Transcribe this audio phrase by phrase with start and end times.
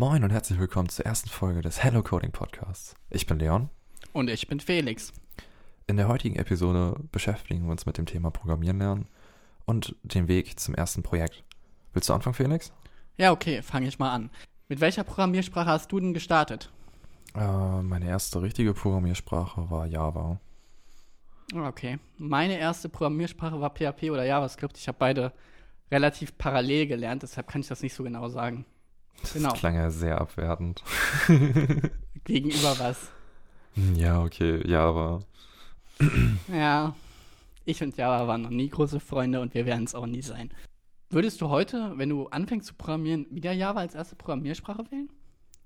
[0.00, 2.94] Moin und herzlich willkommen zur ersten Folge des Hello Coding Podcasts.
[3.10, 3.68] Ich bin Leon.
[4.14, 5.12] Und ich bin Felix.
[5.86, 9.08] In der heutigen Episode beschäftigen wir uns mit dem Thema Programmieren lernen
[9.66, 11.44] und dem Weg zum ersten Projekt.
[11.92, 12.72] Willst du anfangen, Felix?
[13.18, 14.30] Ja, okay, fange ich mal an.
[14.68, 16.72] Mit welcher Programmiersprache hast du denn gestartet?
[17.34, 20.40] Äh, meine erste richtige Programmiersprache war Java.
[21.54, 21.98] Okay.
[22.16, 24.78] Meine erste Programmiersprache war PHP oder JavaScript.
[24.78, 25.34] Ich habe beide
[25.90, 28.64] relativ parallel gelernt, deshalb kann ich das nicht so genau sagen.
[29.20, 29.52] Das Genau.
[29.52, 30.82] klang ja sehr abwertend.
[32.24, 33.10] Gegenüber was?
[33.94, 35.20] ja, okay, Java.
[36.48, 36.94] Ja,
[37.64, 40.50] ich und Java waren noch nie große Freunde und wir werden es auch nie sein.
[41.10, 45.10] Würdest du heute, wenn du anfängst zu programmieren, wieder Java als erste Programmiersprache wählen?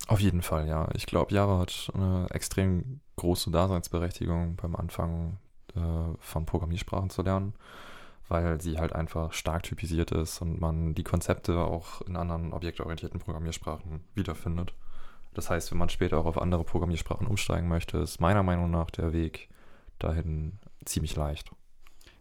[0.08, 0.88] Auf jeden Fall, ja.
[0.94, 5.38] Ich glaube, Java hat eine extrem große Daseinsberechtigung beim Anfang
[5.76, 5.80] äh,
[6.18, 7.54] von Programmiersprachen zu lernen,
[8.28, 13.20] weil sie halt einfach stark typisiert ist und man die Konzepte auch in anderen objektorientierten
[13.20, 14.74] Programmiersprachen wiederfindet.
[15.34, 18.90] Das heißt, wenn man später auch auf andere Programmiersprachen umsteigen möchte, ist meiner Meinung nach
[18.90, 19.48] der Weg
[19.98, 21.50] dahin ziemlich leicht.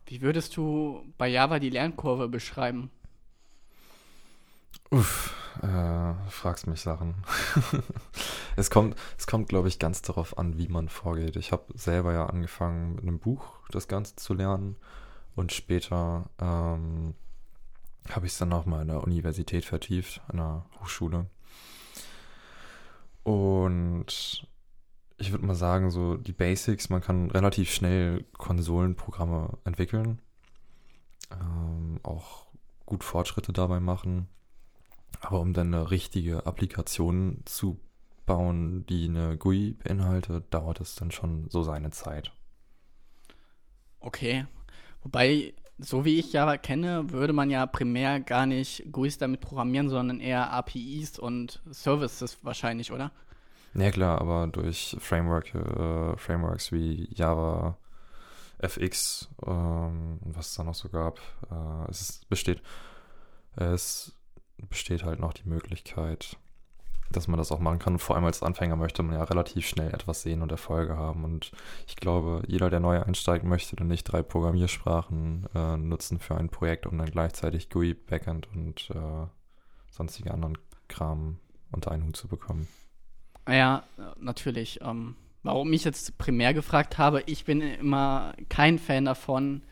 [0.06, 2.92] Wie würdest du bei Java die Lernkurve beschreiben?
[4.90, 7.16] Uff, äh, fragst mich Sachen.
[8.56, 11.36] es kommt, es kommt, glaube ich, ganz darauf an, wie man vorgeht.
[11.36, 14.76] Ich habe selber ja angefangen, mit einem Buch das Ganze zu lernen
[15.36, 17.16] und später ähm,
[18.10, 21.28] habe ich es dann nochmal in der Universität vertieft, an der Hochschule.
[23.24, 24.48] Und
[25.18, 30.22] ich würde mal sagen, so die Basics, man kann relativ schnell Konsolenprogramme entwickeln,
[31.32, 32.48] ähm, auch
[32.86, 34.28] gut Fortschritte dabei machen.
[35.22, 37.80] Aber um dann eine richtige Applikation zu
[38.26, 42.34] bauen, die eine GUI beinhaltet, dauert es dann schon so seine Zeit.
[44.00, 44.46] Okay.
[45.04, 49.90] Wobei, so wie ich Java kenne, würde man ja primär gar nicht GUIs damit programmieren,
[49.90, 53.12] sondern eher APIs und Services wahrscheinlich, oder?
[53.76, 57.78] Ja klar, aber durch Framework, äh, Frameworks wie Java,
[58.60, 61.20] FX ähm, was es da noch so gab,
[61.52, 62.62] äh, es besteht,
[63.56, 64.16] es
[64.70, 66.38] besteht halt noch die Möglichkeit,
[67.16, 67.94] dass man das auch machen kann.
[67.94, 71.24] Und vor allem als Anfänger möchte man ja relativ schnell etwas sehen und Erfolge haben.
[71.24, 71.52] Und
[71.88, 76.50] ich glaube, jeder, der neu einsteigt, möchte dann nicht drei Programmiersprachen äh, nutzen für ein
[76.50, 79.28] Projekt, um dann gleichzeitig GUI, Backend und äh,
[79.90, 80.58] sonstige anderen
[80.88, 81.38] Kram
[81.72, 82.68] unter einen Hut zu bekommen.
[83.48, 83.84] Ja,
[84.20, 84.80] natürlich.
[84.82, 89.64] Ähm, warum ich jetzt primär gefragt habe, ich bin immer kein Fan davon,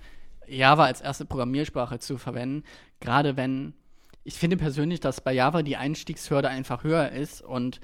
[0.48, 2.64] Java als erste Programmiersprache zu verwenden.
[3.00, 3.74] Gerade wenn,
[4.24, 7.80] ich finde persönlich, dass bei Java die Einstiegshürde einfach höher ist und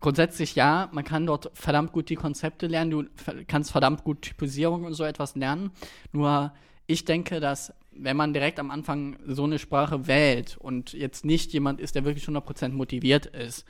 [0.00, 3.04] grundsätzlich ja, man kann dort verdammt gut die Konzepte lernen, du
[3.46, 5.70] kannst verdammt gut Typisierung und so etwas lernen.
[6.12, 6.52] Nur
[6.86, 11.52] ich denke, dass wenn man direkt am Anfang so eine Sprache wählt und jetzt nicht
[11.52, 13.64] jemand ist, der wirklich 100% motiviert ist,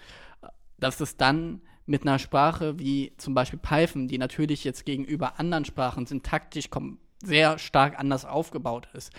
[0.78, 5.64] dass es dann mit einer Sprache wie zum Beispiel Python, die natürlich jetzt gegenüber anderen
[5.64, 6.68] Sprachen syntaktisch
[7.24, 9.10] sehr stark anders aufgebaut ist,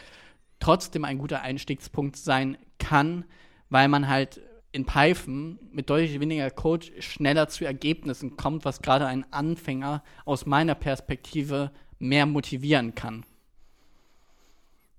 [0.60, 3.26] trotzdem ein guter Einstiegspunkt sein kann,
[3.70, 9.08] weil man halt in Python mit deutlich weniger Code schneller zu Ergebnissen kommt, was gerade
[9.08, 13.26] einen Anfänger aus meiner Perspektive mehr motivieren kann.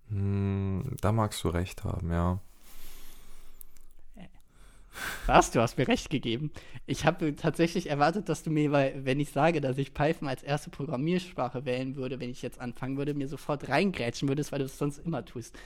[0.09, 2.41] Hm, da magst du recht haben, ja.
[5.27, 5.51] Was?
[5.51, 6.51] Du hast mir recht gegeben.
[6.87, 10.43] Ich habe tatsächlich erwartet, dass du mir, weil, wenn ich sage, dass ich Python als
[10.43, 14.65] erste Programmiersprache wählen würde, wenn ich jetzt anfangen würde, mir sofort reingrätschen würdest, weil du
[14.65, 15.57] es sonst immer tust.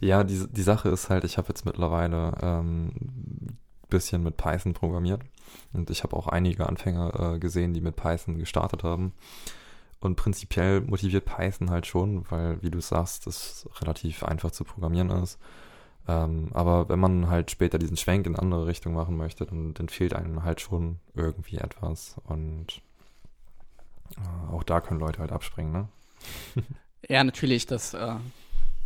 [0.00, 3.58] Ja, die, die Sache ist halt, ich habe jetzt mittlerweile ähm, ein
[3.88, 5.22] bisschen mit Python programmiert
[5.72, 9.12] und ich habe auch einige Anfänger äh, gesehen, die mit Python gestartet haben.
[10.00, 15.10] Und prinzipiell motiviert Python halt schon, weil, wie du sagst, es relativ einfach zu programmieren
[15.10, 15.38] ist.
[16.08, 19.88] Ähm, aber wenn man halt später diesen Schwenk in andere Richtung machen möchte, dann, dann
[19.88, 22.16] fehlt einem halt schon irgendwie etwas.
[22.24, 22.80] Und
[24.16, 25.88] äh, auch da können Leute halt abspringen, ne?
[27.08, 28.14] Ja, natürlich, das, äh,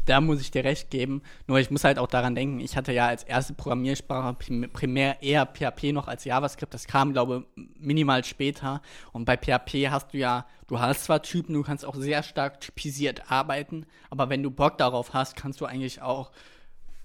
[0.06, 1.20] da muss ich dir recht geben.
[1.46, 5.20] Nur ich muss halt auch daran denken, ich hatte ja als erste Programmiersprache prim- primär
[5.22, 6.72] eher PHP noch als JavaScript.
[6.72, 8.82] Das kam, glaube ich, minimal später.
[9.12, 12.60] Und bei PHP hast du ja, du hast zwar Typen, du kannst auch sehr stark
[12.60, 16.30] typisiert arbeiten, aber wenn du Bock darauf hast, kannst du eigentlich auch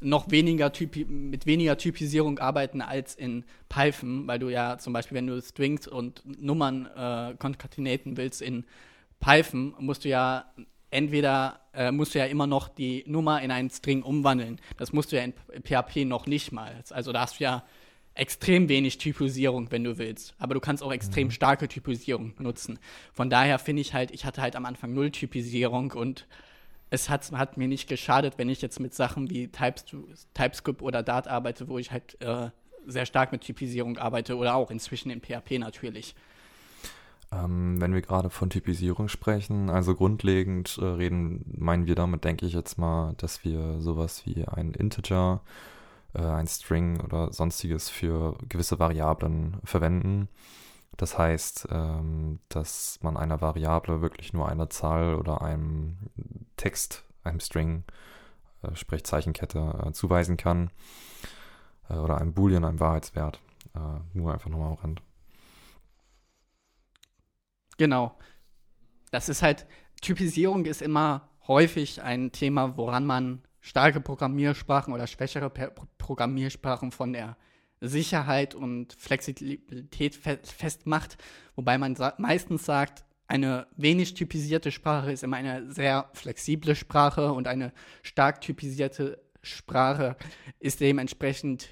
[0.01, 5.15] noch weniger Typi mit weniger Typisierung arbeiten als in Python, weil du ja zum Beispiel,
[5.17, 8.65] wenn du Strings und Nummern äh, konkatenaten willst in
[9.19, 10.45] Python, musst du ja
[10.91, 14.59] entweder äh, musst du ja immer noch die Nummer in einen String umwandeln.
[14.77, 16.83] Das musst du ja in PHP noch nicht mal.
[16.89, 17.63] Also da hast du ja
[18.15, 20.35] extrem wenig Typisierung, wenn du willst.
[20.39, 22.79] Aber du kannst auch extrem starke Typisierung nutzen.
[23.13, 26.27] Von daher finde ich halt, ich hatte halt am Anfang null Typisierung und
[26.89, 29.85] es hat, hat mir nicht geschadet, wenn ich jetzt mit Sachen wie Types-
[30.33, 32.49] TypeScript oder Dart arbeite, wo ich halt äh,
[32.85, 36.15] sehr stark mit Typisierung arbeite oder auch inzwischen in PHP natürlich.
[37.31, 42.47] Ähm, wenn wir gerade von Typisierung sprechen, also grundlegend äh, reden, meinen wir damit, denke
[42.47, 45.41] ich jetzt mal, dass wir sowas wie ein Integer,
[46.15, 50.27] äh, ein String oder sonstiges für gewisse Variablen verwenden.
[50.97, 55.97] Das heißt, ähm, dass man einer Variable wirklich nur eine Zahl oder einem
[56.57, 57.83] Text, einem String,
[58.61, 60.71] äh, sprich Zeichenkette, äh, zuweisen kann.
[61.89, 63.39] Äh, oder einem Boolean, einem Wahrheitswert.
[64.13, 65.01] Nur einfach nochmal am Rand.
[67.77, 68.17] Genau.
[69.11, 69.67] Das ist halt,
[70.01, 77.37] Typisierung ist immer häufig ein Thema, woran man starke Programmiersprachen oder schwächere Programmiersprachen von der
[77.81, 81.17] Sicherheit und Flexibilität festmacht,
[81.55, 87.31] wobei man sa meistens sagt, eine wenig typisierte Sprache ist immer eine sehr flexible Sprache
[87.31, 87.71] und eine
[88.01, 90.17] stark typisierte Sprache
[90.59, 91.69] ist dementsprechend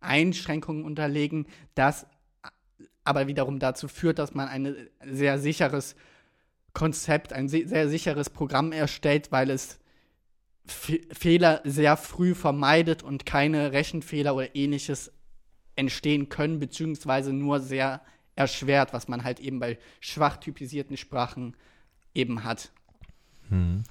[0.00, 2.06] Einschränkungen unterlegen, das
[3.04, 5.96] aber wiederum dazu führt, dass man ein sehr sicheres
[6.74, 9.78] Konzept, ein sehr sicheres Programm erstellt, weil es
[10.66, 15.10] Fehler sehr früh vermeidet und keine Rechenfehler oder ähnliches
[15.78, 18.02] entstehen können, beziehungsweise nur sehr
[18.36, 21.56] erschwert, was man halt eben bei schwach typisierten Sprachen
[22.14, 22.70] eben hat.
[23.48, 23.84] Hm.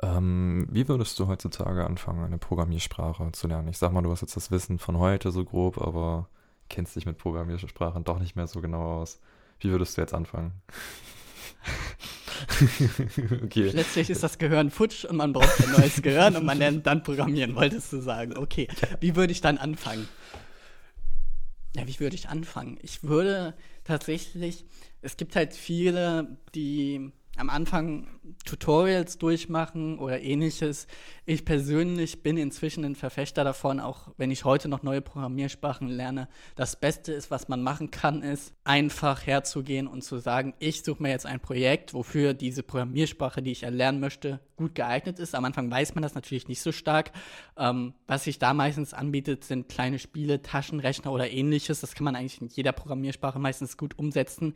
[0.00, 3.68] Ähm, wie würdest du heutzutage anfangen, eine Programmiersprache zu lernen?
[3.68, 6.28] Ich sag mal, du hast jetzt das Wissen von heute so grob, aber
[6.68, 9.20] kennst dich mit Programmiersprachen doch nicht mehr so genau aus.
[9.58, 10.52] Wie würdest du jetzt anfangen?
[13.42, 13.70] okay.
[13.70, 17.02] Letztlich ist das Gehirn futsch und man braucht ein neues Gehirn und man lernt dann
[17.02, 18.36] programmieren, wolltest du sagen.
[18.36, 18.68] Okay,
[19.00, 20.08] wie würde ich dann anfangen?
[21.76, 22.78] Ja, wie würde ich anfangen?
[22.82, 23.54] Ich würde
[23.84, 24.64] tatsächlich,
[25.02, 28.06] es gibt halt viele, die am Anfang
[28.44, 30.86] Tutorials durchmachen oder ähnliches.
[31.24, 36.28] Ich persönlich bin inzwischen ein Verfechter davon, auch wenn ich heute noch neue Programmiersprachen lerne.
[36.56, 41.02] Das Beste ist, was man machen kann, ist einfach herzugehen und zu sagen, ich suche
[41.02, 45.34] mir jetzt ein Projekt, wofür diese Programmiersprache, die ich erlernen möchte, gut geeignet ist.
[45.34, 47.12] Am Anfang weiß man das natürlich nicht so stark.
[47.56, 51.80] Ähm, was sich da meistens anbietet, sind kleine Spiele, Taschenrechner oder ähnliches.
[51.80, 54.54] Das kann man eigentlich in jeder Programmiersprache meistens gut umsetzen.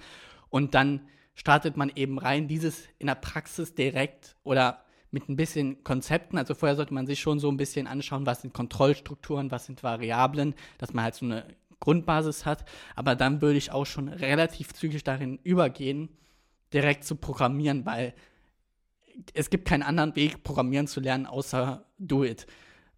[0.50, 1.02] Und dann
[1.34, 6.38] startet man eben rein, dieses in der Praxis direkt oder mit ein bisschen Konzepten.
[6.38, 9.82] Also vorher sollte man sich schon so ein bisschen anschauen, was sind Kontrollstrukturen, was sind
[9.82, 11.44] Variablen, dass man halt so eine
[11.81, 12.64] Grundbasis hat.
[12.96, 16.08] Aber dann würde ich auch schon relativ zügig darin übergehen,
[16.73, 18.14] direkt zu programmieren, weil
[19.34, 22.46] es gibt keinen anderen Weg, Programmieren zu lernen, außer Do It.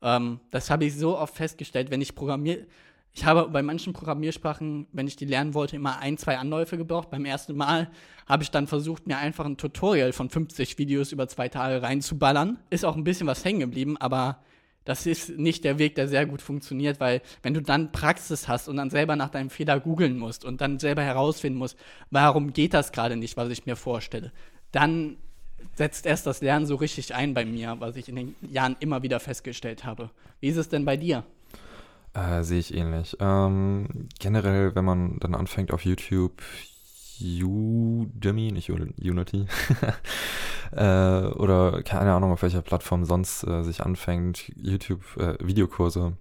[0.00, 2.66] Ähm, das habe ich so oft festgestellt, wenn ich programmiere,
[3.14, 7.10] ich habe bei manchen Programmiersprachen, wenn ich die lernen wollte, immer ein, zwei Anläufe gebraucht.
[7.10, 7.88] Beim ersten Mal
[8.26, 12.58] habe ich dann versucht, mir einfach ein Tutorial von 50 Videos über zwei Tage reinzuballern.
[12.70, 14.38] Ist auch ein bisschen was hängen geblieben, aber
[14.84, 18.68] das ist nicht der Weg, der sehr gut funktioniert, weil wenn du dann Praxis hast
[18.68, 21.78] und dann selber nach deinem Fehler googeln musst und dann selber herausfinden musst,
[22.10, 24.32] warum geht das gerade nicht, was ich mir vorstelle,
[24.72, 25.18] dann
[25.76, 29.02] setzt erst das Lernen so richtig ein bei mir, was ich in den Jahren immer
[29.02, 30.10] wieder festgestellt habe.
[30.40, 31.24] Wie ist es denn bei dir?
[32.14, 33.16] Äh, sehe ich ähnlich.
[33.20, 36.40] Ähm, generell, wenn man dann anfängt auf YouTube,
[37.20, 39.46] Udemy, nicht Unity,
[40.72, 46.16] äh, oder keine Ahnung, auf welcher Plattform sonst äh, sich anfängt, YouTube-Videokurse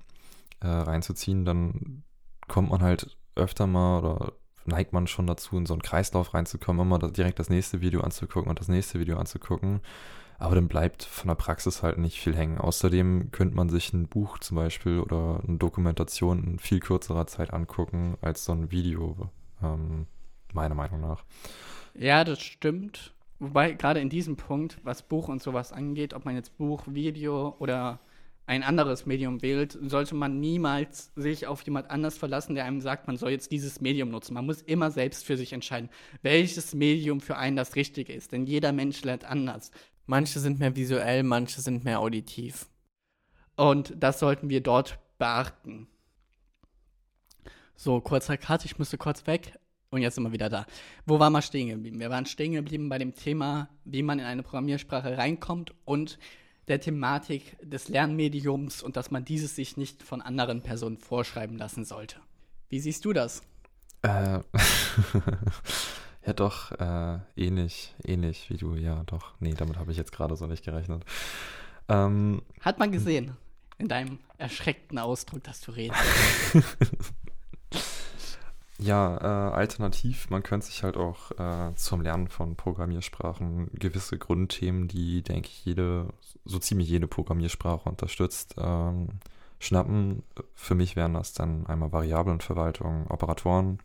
[0.61, 2.03] äh, äh, reinzuziehen, dann
[2.47, 4.33] kommt man halt öfter mal oder
[4.65, 8.49] neigt man schon dazu, in so einen Kreislauf reinzukommen, immer direkt das nächste Video anzugucken
[8.49, 9.81] und das nächste Video anzugucken.
[10.39, 12.57] Aber dann bleibt von der Praxis halt nicht viel hängen.
[12.57, 17.53] Außerdem könnte man sich ein Buch zum Beispiel oder eine Dokumentation in viel kürzerer Zeit
[17.53, 19.29] angucken als so ein Video,
[19.61, 20.07] ähm,
[20.53, 21.23] meiner Meinung nach.
[21.95, 23.13] Ja, das stimmt.
[23.39, 27.55] Wobei gerade in diesem Punkt, was Buch und sowas angeht, ob man jetzt Buch, Video
[27.59, 27.99] oder
[28.45, 33.07] ein anderes Medium wählt, sollte man niemals sich auf jemand anders verlassen, der einem sagt,
[33.07, 34.33] man soll jetzt dieses Medium nutzen.
[34.33, 35.89] Man muss immer selbst für sich entscheiden,
[36.23, 38.33] welches Medium für einen das Richtige ist.
[38.33, 39.71] Denn jeder Mensch lernt anders.
[40.05, 42.67] Manche sind mehr visuell, manche sind mehr auditiv.
[43.55, 45.87] Und das sollten wir dort beachten.
[47.75, 49.59] So, kurzer Cut, ich müsste kurz weg.
[49.89, 50.65] Und jetzt sind wir wieder da.
[51.05, 51.99] Wo waren wir stehen geblieben?
[51.99, 56.17] Wir waren stehen geblieben bei dem Thema, wie man in eine Programmiersprache reinkommt und
[56.67, 61.85] der Thematik des Lernmediums und dass man dieses sich nicht von anderen Personen vorschreiben lassen
[61.85, 62.17] sollte.
[62.69, 63.43] Wie siehst du das?
[64.01, 64.39] Äh,
[66.25, 69.33] Ja, doch, äh, ähnlich, ähnlich wie du, ja, doch.
[69.39, 71.03] Nee, damit habe ich jetzt gerade so nicht gerechnet.
[71.89, 73.35] Ähm, Hat man gesehen,
[73.77, 75.99] in deinem erschreckten Ausdruck, dass du redest.
[78.77, 84.87] ja, äh, alternativ, man könnte sich halt auch äh, zum Lernen von Programmiersprachen gewisse Grundthemen,
[84.87, 86.07] die, denke ich, jede,
[86.45, 89.09] so ziemlich jede Programmiersprache unterstützt, ähm,
[89.59, 90.23] schnappen.
[90.55, 93.79] Für mich wären das dann einmal Variablenverwaltung, Operatoren,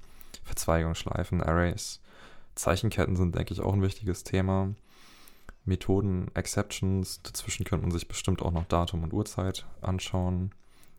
[0.44, 2.00] Verzweigungen, Schleifen, Arrays.
[2.58, 4.74] Zeichenketten sind, denke ich, auch ein wichtiges Thema.
[5.64, 10.52] Methoden, Exceptions, dazwischen könnte man sich bestimmt auch noch Datum und Uhrzeit anschauen,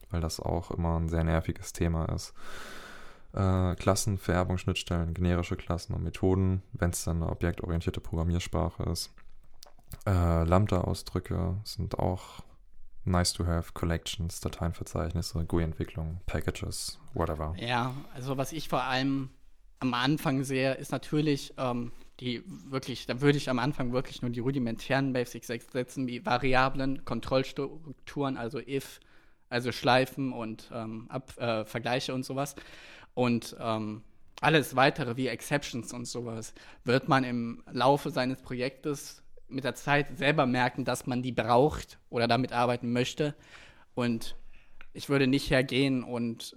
[0.09, 2.33] weil das auch immer ein sehr nerviges Thema ist.
[3.33, 9.11] Äh, Klassen, Vererbung, Schnittstellen, generische Klassen und Methoden, wenn es dann eine objektorientierte Programmiersprache ist.
[10.05, 12.41] Äh, Lambda-Ausdrücke sind auch
[13.05, 17.53] nice to have, Collections, Dateienverzeichnisse, GUI-Entwicklung, Packages, whatever.
[17.57, 19.29] Ja, also was ich vor allem
[19.79, 24.31] am Anfang sehe, ist natürlich ähm, die wirklich, da würde ich am Anfang wirklich nur
[24.31, 28.99] die rudimentären Basics setzen, wie Variablen, Kontrollstrukturen, also if,
[29.49, 32.55] also Schleifen und ähm, Ab, äh, Vergleiche und sowas.
[33.13, 34.03] Und ähm,
[34.41, 40.17] alles weitere wie Exceptions und sowas wird man im Laufe seines Projektes mit der Zeit
[40.17, 43.35] selber merken, dass man die braucht oder damit arbeiten möchte.
[43.95, 44.35] Und
[44.93, 46.55] ich würde nicht hergehen und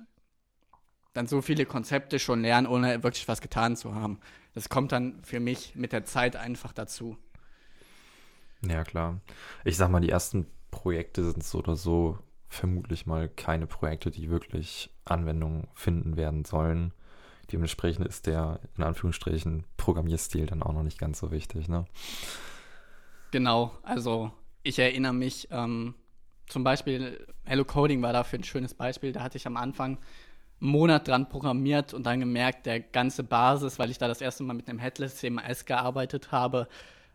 [1.12, 4.18] dann so viele Konzepte schon lernen, ohne wirklich was getan zu haben.
[4.54, 7.16] Das kommt dann für mich mit der Zeit einfach dazu.
[8.62, 9.20] Ja, klar.
[9.64, 14.30] Ich sag mal, die ersten Projekte sind so oder so vermutlich mal keine Projekte, die
[14.30, 16.92] wirklich Anwendung finden werden sollen.
[17.50, 21.86] Dementsprechend ist der, in Anführungsstrichen, Programmierstil dann auch noch nicht ganz so wichtig, ne?
[23.30, 24.30] Genau, also
[24.62, 25.94] ich erinnere mich, ähm,
[26.46, 29.12] zum Beispiel Hello Coding war dafür ein schönes Beispiel.
[29.12, 29.98] Da hatte ich am Anfang
[30.62, 34.54] Monat dran programmiert und dann gemerkt, der ganze Basis, weil ich da das erste Mal
[34.54, 36.68] mit einem Headless CMS gearbeitet habe,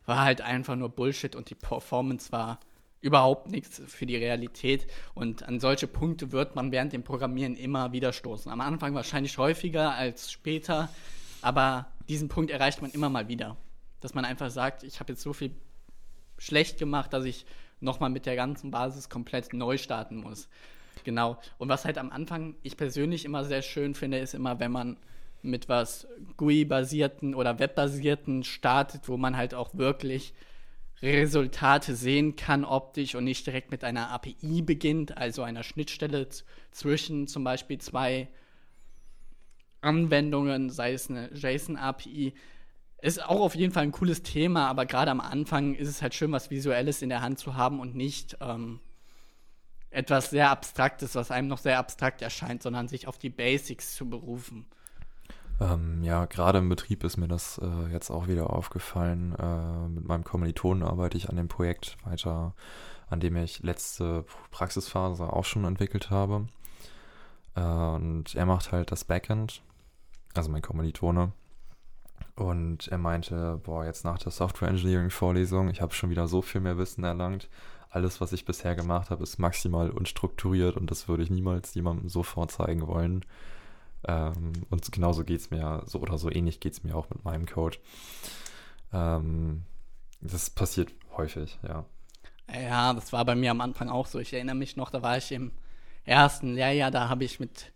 [0.05, 2.59] war halt einfach nur Bullshit und die Performance war
[2.99, 4.87] überhaupt nichts für die Realität.
[5.13, 8.51] Und an solche Punkte wird man während dem Programmieren immer wieder stoßen.
[8.51, 10.89] Am Anfang wahrscheinlich häufiger als später,
[11.41, 13.55] aber diesen Punkt erreicht man immer mal wieder.
[14.01, 15.51] Dass man einfach sagt, ich habe jetzt so viel
[16.37, 17.45] schlecht gemacht, dass ich
[17.79, 20.49] nochmal mit der ganzen Basis komplett neu starten muss.
[21.03, 21.37] Genau.
[21.57, 24.97] Und was halt am Anfang ich persönlich immer sehr schön finde, ist immer, wenn man
[25.41, 30.33] mit was GUI-basierten oder Web-basierten startet, wo man halt auch wirklich
[31.01, 36.27] Resultate sehen kann optisch und nicht direkt mit einer API beginnt, also einer Schnittstelle
[36.71, 38.27] zwischen zum Beispiel zwei
[39.81, 42.33] Anwendungen, sei es eine JSON-API,
[42.99, 46.15] ist auch auf jeden Fall ein cooles Thema, aber gerade am Anfang ist es halt
[46.15, 48.79] schön, was Visuelles in der Hand zu haben und nicht ähm,
[49.89, 54.09] etwas sehr Abstraktes, was einem noch sehr abstrakt erscheint, sondern sich auf die Basics zu
[54.09, 54.65] berufen.
[55.59, 59.33] Ähm, ja, gerade im Betrieb ist mir das äh, jetzt auch wieder aufgefallen.
[59.35, 62.53] Äh, mit meinem Kommilitonen arbeite ich an dem Projekt weiter,
[63.09, 66.47] an dem ich letzte Praxisphase auch schon entwickelt habe.
[67.55, 69.63] Äh, und er macht halt das Backend,
[70.35, 71.31] also mein Kommilitone.
[72.35, 76.43] Und er meinte, boah, jetzt nach der Software Engineering Vorlesung, ich habe schon wieder so
[76.43, 77.49] viel mehr Wissen erlangt.
[77.89, 82.09] Alles, was ich bisher gemacht habe, ist maximal unstrukturiert und das würde ich niemals jemandem
[82.09, 83.25] so vorzeigen wollen.
[84.05, 87.23] Ähm, und genauso geht es mir, so oder so ähnlich geht es mir auch mit
[87.23, 87.77] meinem Code.
[88.93, 89.63] Ähm,
[90.21, 91.85] das passiert häufig, ja.
[92.53, 94.19] Ja, das war bei mir am Anfang auch so.
[94.19, 95.51] Ich erinnere mich noch, da war ich im
[96.05, 97.71] ersten Lehrjahr, da habe ich mit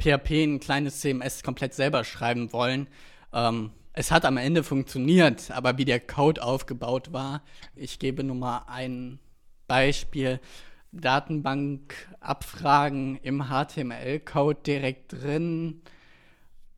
[0.00, 2.86] PHP ein kleines CMS komplett selber schreiben wollen.
[3.32, 7.42] Ähm, es hat am Ende funktioniert, aber wie der Code aufgebaut war,
[7.74, 9.18] ich gebe nur mal ein
[9.72, 10.38] Beispiel.
[10.92, 15.80] Datenbankabfragen im HTML-Code direkt drin.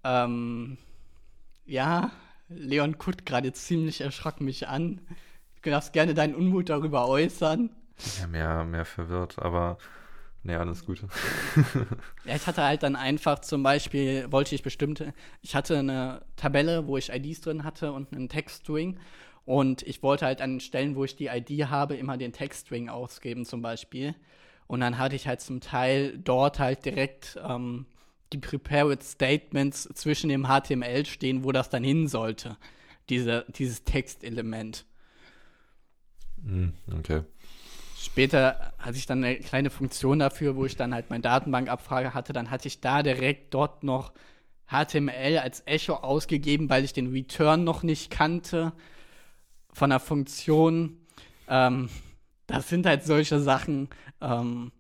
[0.05, 0.79] Ähm,
[1.67, 2.13] ja,
[2.49, 5.01] Leon guckt gerade ziemlich erschrocken mich an.
[5.63, 7.71] Du darfst gerne deinen Unmut darüber äußern.
[8.21, 9.79] Ja, mehr, mehr verwirrt, aber
[10.47, 11.09] Nee, alles Gute.
[12.27, 16.87] ja, ich hatte halt dann einfach zum Beispiel, wollte ich bestimmte, ich hatte eine Tabelle,
[16.87, 18.99] wo ich IDs drin hatte und einen Textstring.
[19.45, 23.45] Und ich wollte halt an Stellen, wo ich die ID habe, immer den Textstring ausgeben
[23.45, 24.15] zum Beispiel.
[24.67, 27.87] Und dann hatte ich halt zum Teil dort halt direkt ähm,
[28.33, 32.57] die Prepared Statements zwischen dem HTML stehen, wo das dann hin sollte.
[33.11, 34.87] Diese, dieses Textelement.
[36.43, 37.23] Hm, okay.
[37.99, 42.33] Später hatte ich dann eine kleine Funktion dafür, wo ich dann halt meine Datenbankabfrage hatte.
[42.33, 44.13] Dann hatte ich da direkt dort noch
[44.67, 48.73] HTML als Echo ausgegeben, weil ich den Return noch nicht kannte
[49.75, 50.97] von der Funktion.
[51.49, 51.91] Ähm,
[52.47, 53.91] das sind halt solche Sachen,
[54.23, 54.73] ähm,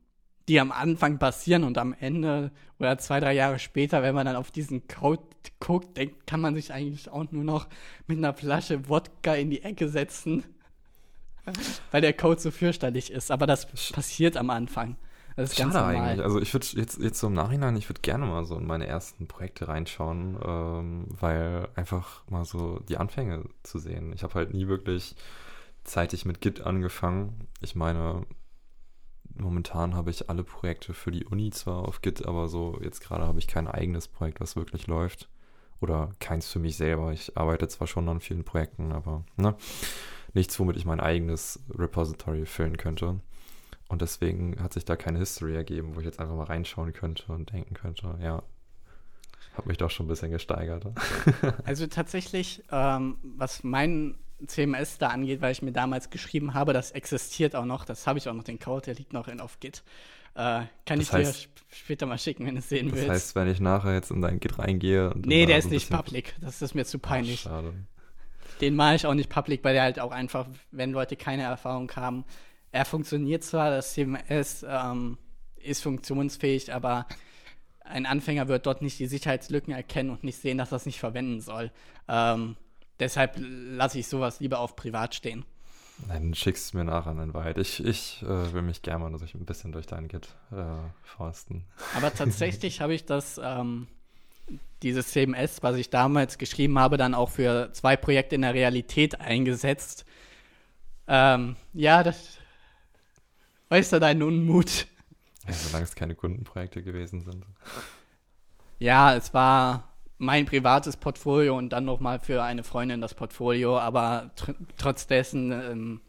[0.48, 4.36] die am Anfang passieren und am Ende oder zwei, drei Jahre später, wenn man dann
[4.36, 5.22] auf diesen Code
[5.60, 7.68] guckt, denkt, kann man sich eigentlich auch nur noch
[8.06, 10.44] mit einer Flasche Wodka in die Ecke setzen
[11.90, 13.30] weil der Code so fürchterlich ist.
[13.30, 14.96] Aber das passiert am Anfang.
[15.36, 16.24] Das ist Schade eigentlich.
[16.24, 18.86] Also ich würde jetzt, jetzt so im Nachhinein, ich würde gerne mal so in meine
[18.86, 24.12] ersten Projekte reinschauen, ähm, weil einfach mal so die Anfänge zu sehen.
[24.12, 25.16] Ich habe halt nie wirklich
[25.82, 27.48] zeitig mit Git angefangen.
[27.60, 28.24] Ich meine,
[29.34, 33.26] momentan habe ich alle Projekte für die Uni zwar auf Git, aber so jetzt gerade
[33.26, 35.28] habe ich kein eigenes Projekt, was wirklich läuft.
[35.80, 37.12] Oder keins für mich selber.
[37.12, 39.56] Ich arbeite zwar schon an vielen Projekten, aber ne,
[40.32, 43.20] nichts, womit ich mein eigenes Repository füllen könnte.
[43.94, 47.30] Und deswegen hat sich da keine History ergeben, wo ich jetzt einfach mal reinschauen könnte
[47.30, 48.42] und denken könnte, ja,
[49.56, 50.84] habe mich doch schon ein bisschen gesteigert.
[51.64, 54.16] also tatsächlich, ähm, was mein
[54.48, 58.18] CMS da angeht, weil ich mir damals geschrieben habe, das existiert auch noch, das habe
[58.18, 59.84] ich auch noch, den Code, der liegt noch in auf Git.
[60.34, 63.08] Äh, kann das ich heißt, dir später mal schicken, wenn du es sehen das willst.
[63.08, 65.14] Das heißt, wenn ich nachher jetzt in dein Git reingehe.
[65.14, 66.34] Und nee, der ist nicht public.
[66.40, 67.44] Das ist mir zu peinlich.
[67.46, 67.74] Ach, schade.
[68.60, 71.88] Den mache ich auch nicht public, weil der halt auch einfach, wenn Leute keine Erfahrung
[71.94, 72.24] haben,
[72.74, 75.16] er funktioniert zwar, das CMS ähm,
[75.56, 77.06] ist funktionsfähig, aber
[77.84, 80.98] ein Anfänger wird dort nicht die Sicherheitslücken erkennen und nicht sehen, dass er es nicht
[80.98, 81.70] verwenden soll.
[82.08, 82.56] Ähm,
[82.98, 85.44] deshalb lasse ich sowas lieber auf privat stehen.
[86.08, 87.58] Dann schickst du mir nachher in Wahrheit.
[87.58, 90.64] Ich, ich äh, will mich gerne mal ein bisschen durch dein Git äh,
[91.04, 91.64] forsten.
[91.96, 93.86] Aber tatsächlich habe ich das, ähm,
[94.82, 99.20] dieses CMS, was ich damals geschrieben habe, dann auch für zwei Projekte in der Realität
[99.20, 100.04] eingesetzt.
[101.06, 102.38] Ähm, ja, das
[103.82, 104.86] du deinen Unmut.
[105.46, 107.44] Ja, solange es keine Kundenprojekte gewesen sind.
[108.78, 114.30] Ja, es war mein privates Portfolio und dann nochmal für eine Freundin das Portfolio, aber
[114.36, 116.00] tr trotz dessen, ähm,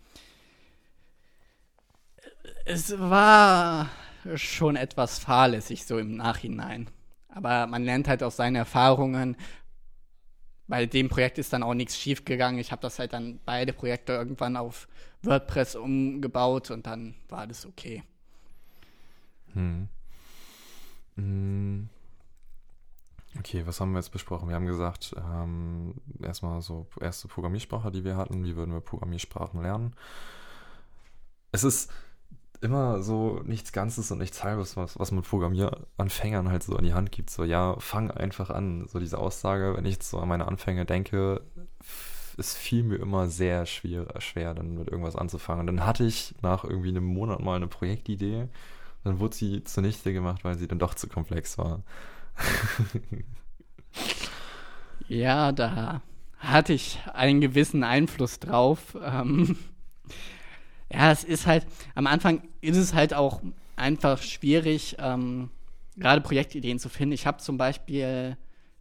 [2.66, 3.90] es war
[4.36, 6.90] schon etwas fahrlässig so im Nachhinein.
[7.30, 9.36] Aber man lernt halt aus seinen Erfahrungen.
[10.68, 12.60] Bei dem Projekt ist dann auch nichts schiefgegangen.
[12.60, 14.88] Ich habe das halt dann beide Projekte irgendwann auf
[15.22, 18.04] WordPress umgebaut und dann war das okay.
[19.54, 19.88] Hm.
[21.16, 21.90] hm.
[23.38, 24.48] Okay, was haben wir jetzt besprochen?
[24.48, 28.46] Wir haben gesagt, ähm, erstmal so erste Programmiersprache, die wir hatten.
[28.46, 29.94] Wie würden wir Programmiersprachen lernen?
[31.52, 31.92] Es ist
[32.66, 36.94] immer so nichts Ganzes und nichts Halbes, was, was man Programmieranfängern halt so an die
[36.94, 37.30] Hand gibt.
[37.30, 38.88] So, ja, fang einfach an.
[38.88, 41.42] So diese Aussage, wenn ich jetzt so an meine Anfänge denke,
[42.38, 45.68] es fiel mir immer sehr schwer, schwer, dann mit irgendwas anzufangen.
[45.68, 48.48] Dann hatte ich nach irgendwie einem Monat mal eine Projektidee.
[49.04, 51.84] Dann wurde sie zunichte gemacht, weil sie dann doch zu komplex war.
[55.08, 56.02] ja, da
[56.40, 58.98] hatte ich einen gewissen Einfluss drauf.
[59.02, 59.58] Ähm,
[60.92, 63.42] ja, es ist halt, am Anfang ist es halt auch
[63.76, 65.50] einfach schwierig, ähm,
[65.98, 67.14] gerade Projektideen zu finden.
[67.14, 68.38] Ich habe zum Beispiel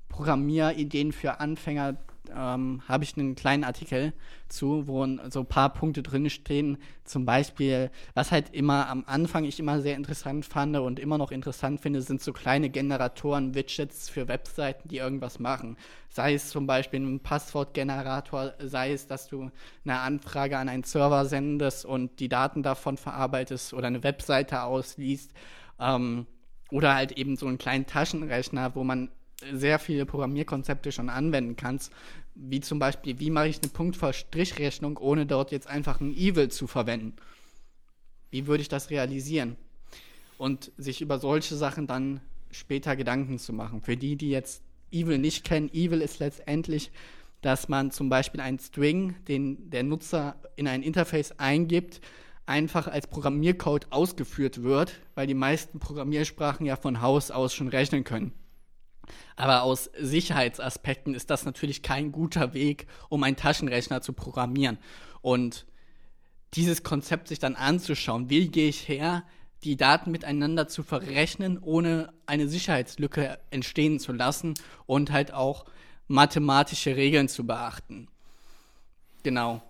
[0.09, 1.97] Programmierideen für Anfänger
[2.37, 4.13] ähm, habe ich einen kleinen Artikel
[4.49, 6.79] zu, wo so ein paar Punkte drin stehen.
[7.05, 11.31] Zum Beispiel, was halt immer am Anfang ich immer sehr interessant fand und immer noch
[11.31, 15.77] interessant finde, sind so kleine Generatoren, Widgets für Webseiten, die irgendwas machen.
[16.09, 19.51] Sei es zum Beispiel ein Passwortgenerator, sei es, dass du
[19.85, 25.33] eine Anfrage an einen Server sendest und die Daten davon verarbeitest oder eine Webseite ausliest.
[25.81, 26.27] Ähm,
[26.71, 29.11] oder halt eben so einen kleinen Taschenrechner, wo man
[29.53, 31.93] sehr viele Programmierkonzepte schon anwenden kannst,
[32.35, 36.67] wie zum Beispiel, wie mache ich eine Punkt-vor-Strich-Rechnung, ohne dort jetzt einfach ein Evil zu
[36.67, 37.15] verwenden?
[38.31, 39.57] Wie würde ich das realisieren?
[40.39, 42.21] Und sich über solche Sachen dann
[42.51, 43.81] später Gedanken zu machen.
[43.81, 46.91] Für die, die jetzt Evil nicht kennen, Evil ist letztendlich,
[47.41, 52.01] dass man zum Beispiel einen String, den der Nutzer in ein Interface eingibt,
[52.47, 58.05] einfach als Programmiercode ausgeführt wird, weil die meisten Programmiersprachen ja von Haus aus schon rechnen
[58.05, 58.33] können.
[59.37, 64.79] Aber aus Sicherheitsaspekten ist das natürlich kein guter Weg, um einen Taschenrechner zu programmieren.
[65.23, 65.67] Und
[66.55, 69.25] dieses Konzept sich dann anzuschauen, wie gehe ich her,
[69.65, 74.55] die Daten miteinander zu verrechnen, ohne eine Sicherheitslücke entstehen zu lassen
[74.87, 75.65] und halt auch
[76.07, 78.09] mathematische Regeln zu beachten.
[79.23, 79.63] Genau.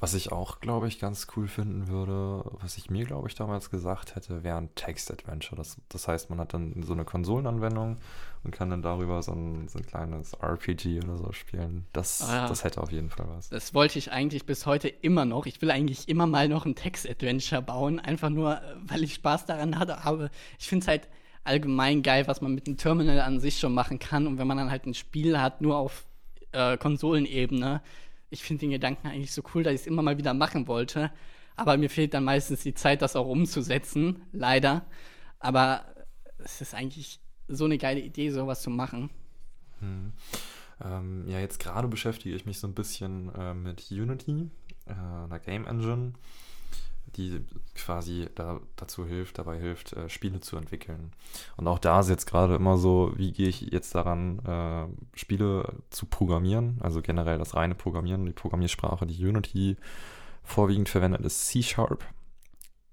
[0.00, 3.70] Was ich auch, glaube ich, ganz cool finden würde, was ich mir, glaube ich, damals
[3.70, 5.56] gesagt hätte, wäre ein Text-Adventure.
[5.56, 7.98] Das, das heißt, man hat dann so eine Konsolenanwendung
[8.42, 11.86] und kann dann darüber so ein, so ein kleines RPG oder so spielen.
[11.92, 12.48] Das, ah, ja.
[12.48, 13.48] das hätte auf jeden Fall was.
[13.50, 15.46] Das wollte ich eigentlich bis heute immer noch.
[15.46, 19.78] Ich will eigentlich immer mal noch ein Text-Adventure bauen, einfach nur, weil ich Spaß daran
[19.78, 20.04] hatte.
[20.04, 21.08] Aber ich finde es halt
[21.44, 24.26] allgemein geil, was man mit dem Terminal an sich schon machen kann.
[24.26, 26.04] Und wenn man dann halt ein Spiel hat, nur auf
[26.52, 27.82] äh, Konsolenebene,
[28.34, 31.10] ich finde den Gedanken eigentlich so cool, dass ich es immer mal wieder machen wollte.
[31.56, 34.84] Aber mir fehlt dann meistens die Zeit, das auch umzusetzen, leider.
[35.38, 35.84] Aber
[36.38, 39.10] es ist eigentlich so eine geile Idee, sowas zu machen.
[39.78, 40.12] Hm.
[40.84, 44.50] Ähm, ja, jetzt gerade beschäftige ich mich so ein bisschen äh, mit Unity,
[44.86, 46.14] äh, einer Game Engine
[47.16, 51.12] die quasi da, dazu hilft, dabei hilft, äh, Spiele zu entwickeln.
[51.56, 55.82] Und auch da ist jetzt gerade immer so, wie gehe ich jetzt daran, äh, Spiele
[55.90, 59.76] zu programmieren, also generell das reine Programmieren, die Programmiersprache, die Unity
[60.42, 62.04] vorwiegend verwendet, ist C-Sharp.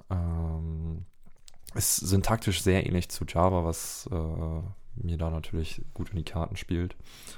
[0.10, 1.05] Ähm,
[1.73, 4.62] ist syntaktisch sehr ähnlich zu Java, was äh,
[4.95, 6.95] mir da natürlich gut in die Karten spielt.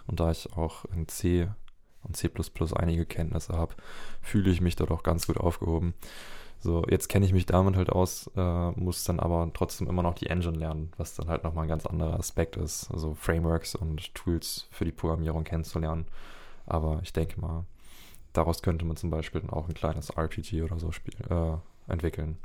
[0.08, 1.50] Und da ich auch in C
[2.04, 2.30] und C
[2.76, 3.76] einige Kenntnisse habe,
[4.22, 5.94] fühle ich mich dort auch ganz gut aufgehoben.
[6.64, 10.14] So, jetzt kenne ich mich damit halt aus, äh, muss dann aber trotzdem immer noch
[10.14, 14.16] die Engine lernen, was dann halt nochmal ein ganz anderer Aspekt ist, also Frameworks und
[14.16, 16.06] Tools für die Programmierung kennenzulernen.
[16.66, 17.66] Aber ich denke mal,
[18.32, 22.38] daraus könnte man zum Beispiel dann auch ein kleines RPG oder so spiel, äh, entwickeln.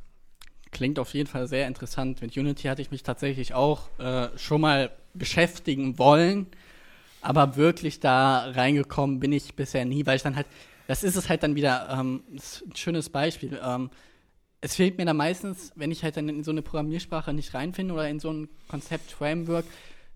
[0.72, 2.20] Klingt auf jeden Fall sehr interessant.
[2.20, 6.48] Mit Unity hatte ich mich tatsächlich auch äh, schon mal beschäftigen wollen,
[7.20, 10.48] aber wirklich da reingekommen bin ich bisher nie, weil ich dann halt,
[10.88, 13.60] das ist es halt dann wieder, ähm, ein schönes Beispiel.
[13.64, 13.90] Ähm,
[14.60, 17.94] es fehlt mir dann meistens, wenn ich halt dann in so eine Programmiersprache nicht reinfinde
[17.94, 19.64] oder in so ein Konzept-Framework,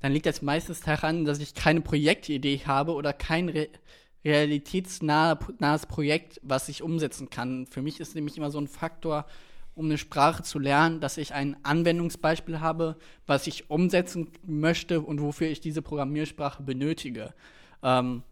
[0.01, 3.69] dann liegt das meistens daran, dass ich keine Projektidee habe oder kein re
[4.25, 7.67] realitätsnahes Projekt, was ich umsetzen kann.
[7.67, 9.27] Für mich ist nämlich immer so ein Faktor,
[9.75, 15.21] um eine Sprache zu lernen, dass ich ein Anwendungsbeispiel habe, was ich umsetzen möchte und
[15.21, 17.35] wofür ich diese Programmiersprache benötige.
[17.83, 18.23] Ähm,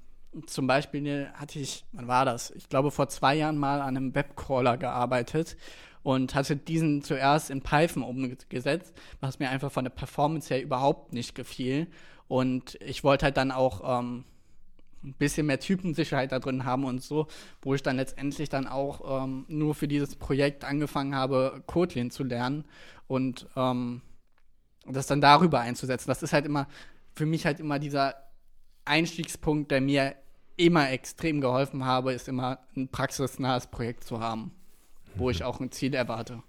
[0.46, 2.52] zum Beispiel hatte ich, wann war das?
[2.52, 5.56] Ich glaube, vor zwei Jahren mal an einem Webcrawler gearbeitet
[6.02, 11.12] und hatte diesen zuerst in Python umgesetzt, was mir einfach von der Performance her überhaupt
[11.12, 11.88] nicht gefiel.
[12.28, 14.24] Und ich wollte halt dann auch ähm,
[15.02, 17.26] ein bisschen mehr Typensicherheit da drin haben und so,
[17.62, 22.24] wo ich dann letztendlich dann auch ähm, nur für dieses Projekt angefangen habe, Kotlin zu
[22.24, 22.64] lernen
[23.06, 24.02] und ähm,
[24.86, 26.08] das dann darüber einzusetzen.
[26.08, 26.66] Das ist halt immer
[27.12, 28.14] für mich halt immer dieser
[28.84, 30.14] Einstiegspunkt, der mir
[30.56, 34.52] immer extrem geholfen habe, ist immer ein praxisnahes Projekt zu haben
[35.14, 35.30] wo mhm.
[35.30, 36.42] ich auch ein Ziel erwarte.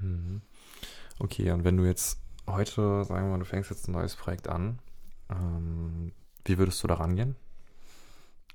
[0.00, 0.42] Mhm.
[1.18, 4.48] Okay, und wenn du jetzt heute, sagen wir mal, du fängst jetzt ein neues Projekt
[4.48, 4.78] an,
[5.30, 6.12] ähm,
[6.44, 7.36] wie würdest du da rangehen?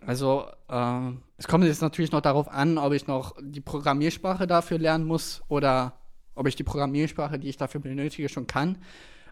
[0.05, 4.77] Also, äh, es kommt jetzt natürlich noch darauf an, ob ich noch die Programmiersprache dafür
[4.77, 5.93] lernen muss oder
[6.35, 8.77] ob ich die Programmiersprache, die ich dafür benötige, schon kann.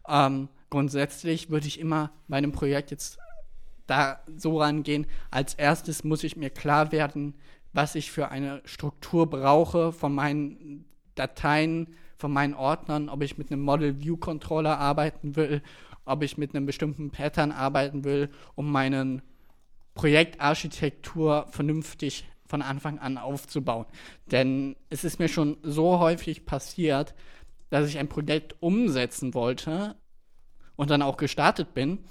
[0.08, 3.20] Ähm, grundsätzlich würde ich immer bei einem Projekt jetzt
[3.88, 5.06] da so rangehen.
[5.30, 7.36] Als erstes muss ich mir klar werden,
[7.74, 13.52] was ich für eine Struktur brauche von meinen Dateien, von meinen Ordnern, ob ich mit
[13.52, 15.62] einem Model View Controller arbeiten will,
[16.06, 19.22] ob ich mit einem bestimmten Pattern arbeiten will, um meinen
[19.96, 23.86] Projektarchitektur vernünftig von Anfang an aufzubauen.
[24.28, 27.16] Denn es ist mir schon so häufig passiert,
[27.70, 29.96] dass ich ein Projekt umsetzen wollte
[30.76, 32.06] und dann auch gestartet bin,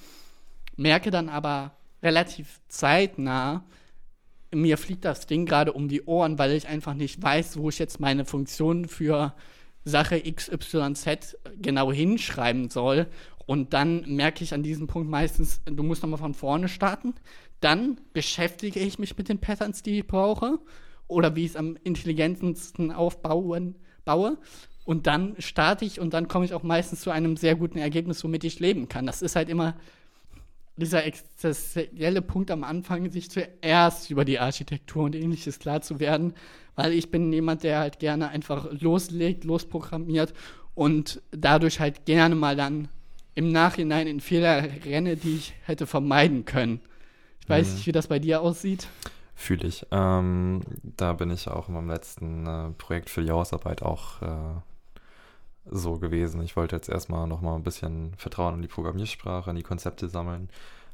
[0.76, 3.64] merke dann aber relativ zeitnah,
[4.54, 7.78] mir fliegt das Ding gerade um die Ohren, weil ich einfach nicht weiß, wo ich
[7.78, 9.34] jetzt meine Funktion für
[9.84, 13.06] Sache XYZ genau hinschreiben soll.
[13.46, 17.14] Und dann merke ich an diesem Punkt meistens, du musst nochmal von vorne starten.
[17.60, 20.58] Dann beschäftige ich mich mit den Patterns, die ich brauche.
[21.08, 24.38] Oder wie ich es am intelligentesten aufbauen baue.
[24.84, 28.22] Und dann starte ich und dann komme ich auch meistens zu einem sehr guten Ergebnis,
[28.24, 29.06] womit ich leben kann.
[29.06, 29.76] Das ist halt immer
[30.76, 36.34] dieser existenzielle Punkt am Anfang, sich zuerst über die Architektur und ähnliches klar zu werden,
[36.74, 40.32] weil ich bin jemand, der halt gerne einfach loslegt, losprogrammiert
[40.74, 42.88] und dadurch halt gerne mal dann
[43.34, 46.80] im Nachhinein in Fehler renne, die ich hätte vermeiden können.
[47.40, 47.74] Ich weiß mhm.
[47.74, 48.88] nicht, wie das bei dir aussieht.
[49.34, 49.86] Fühle ich.
[49.90, 54.60] Ähm, da bin ich auch in meinem letzten äh, Projekt für die Hausarbeit auch äh,
[55.64, 56.42] so gewesen.
[56.42, 60.48] Ich wollte jetzt erstmal nochmal ein bisschen Vertrauen in die Programmiersprache, in die Konzepte sammeln.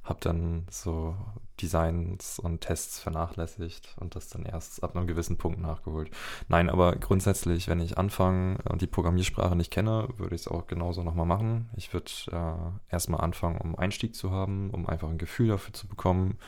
[0.05, 1.17] Habe dann so
[1.61, 6.11] Designs und Tests vernachlässigt und das dann erst ab einem gewissen Punkt nachgeholt.
[6.49, 10.67] Nein, aber grundsätzlich, wenn ich anfange und die Programmiersprache nicht kenne, würde ich es auch
[10.67, 11.69] genauso nochmal machen.
[11.77, 15.87] Ich würde äh, erstmal anfangen, um Einstieg zu haben, um einfach ein Gefühl dafür zu
[15.87, 16.39] bekommen,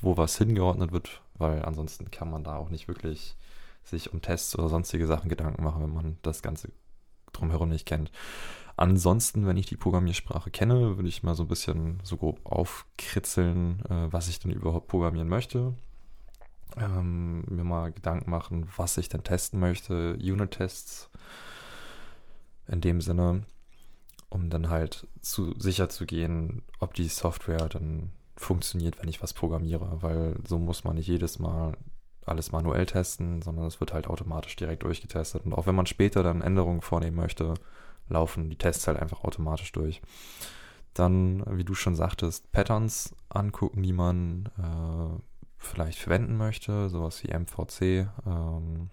[0.00, 3.36] wo was hingeordnet wird, weil ansonsten kann man da auch nicht wirklich
[3.82, 6.70] sich um Tests oder sonstige Sachen Gedanken machen, wenn man das Ganze
[7.40, 8.10] drumherum nicht kennt.
[8.76, 13.84] Ansonsten, wenn ich die Programmiersprache kenne, würde ich mal so ein bisschen so grob aufkritzeln,
[13.86, 15.74] äh, was ich denn überhaupt programmieren möchte.
[16.76, 21.10] Ähm, mir mal Gedanken machen, was ich denn testen möchte, Unit-Tests
[22.68, 23.42] in dem Sinne,
[24.28, 29.34] um dann halt zu sicher zu gehen, ob die Software dann funktioniert, wenn ich was
[29.34, 31.76] programmiere, weil so muss man nicht jedes Mal
[32.30, 35.44] alles manuell testen, sondern es wird halt automatisch direkt durchgetestet.
[35.44, 37.54] Und auch wenn man später dann Änderungen vornehmen möchte,
[38.08, 40.00] laufen die Tests halt einfach automatisch durch.
[40.94, 45.22] Dann, wie du schon sagtest, Patterns angucken, die man äh,
[45.56, 48.90] vielleicht verwenden möchte, sowas wie MVC ähm,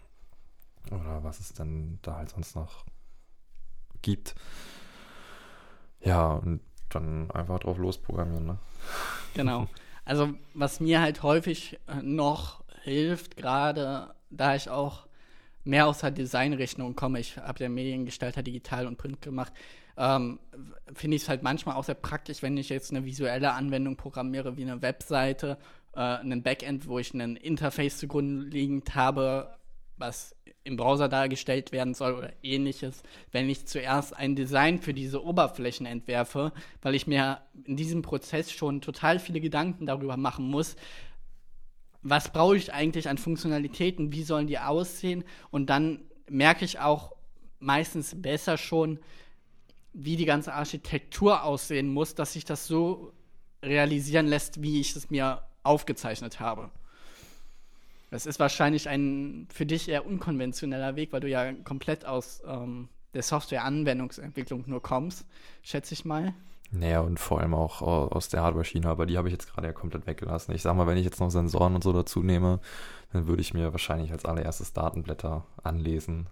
[0.91, 2.85] oder was es denn da halt sonst noch
[4.01, 4.35] gibt.
[6.01, 8.57] Ja, und dann einfach drauf losprogrammieren, ne?
[9.33, 9.67] Genau.
[10.05, 15.07] Also was mir halt häufig noch hilft, gerade da ich auch
[15.63, 17.19] mehr aus der Designrichtung komme.
[17.19, 19.53] Ich habe ja Mediengestalter digital und Print gemacht.
[19.97, 20.39] Ähm,
[20.93, 24.57] Finde ich es halt manchmal auch sehr praktisch, wenn ich jetzt eine visuelle Anwendung programmiere,
[24.57, 25.57] wie eine Webseite,
[25.95, 29.57] äh, einen Backend, wo ich ein Interface zugrunde liegend habe,
[29.97, 35.23] was im Browser dargestellt werden soll oder ähnliches, wenn ich zuerst ein Design für diese
[35.23, 40.75] Oberflächen entwerfe, weil ich mir in diesem Prozess schon total viele Gedanken darüber machen muss,
[42.01, 47.15] was brauche ich eigentlich an Funktionalitäten, wie sollen die aussehen und dann merke ich auch
[47.59, 48.99] meistens besser schon,
[49.93, 53.13] wie die ganze Architektur aussehen muss, dass sich das so
[53.63, 56.69] realisieren lässt, wie ich es mir aufgezeichnet habe.
[58.09, 62.87] Das ist wahrscheinlich ein für dich eher unkonventioneller Weg, weil du ja komplett aus ähm,
[63.13, 65.25] der Software-Anwendungsentwicklung nur kommst,
[65.61, 66.33] schätze ich mal.
[66.71, 69.73] Naja, und vor allem auch aus der Hardware-Schiene, aber die habe ich jetzt gerade ja
[69.73, 70.53] komplett weggelassen.
[70.53, 72.59] Ich sag mal, wenn ich jetzt noch Sensoren und so dazu nehme,
[73.13, 76.27] dann würde ich mir wahrscheinlich als allererstes Datenblätter anlesen.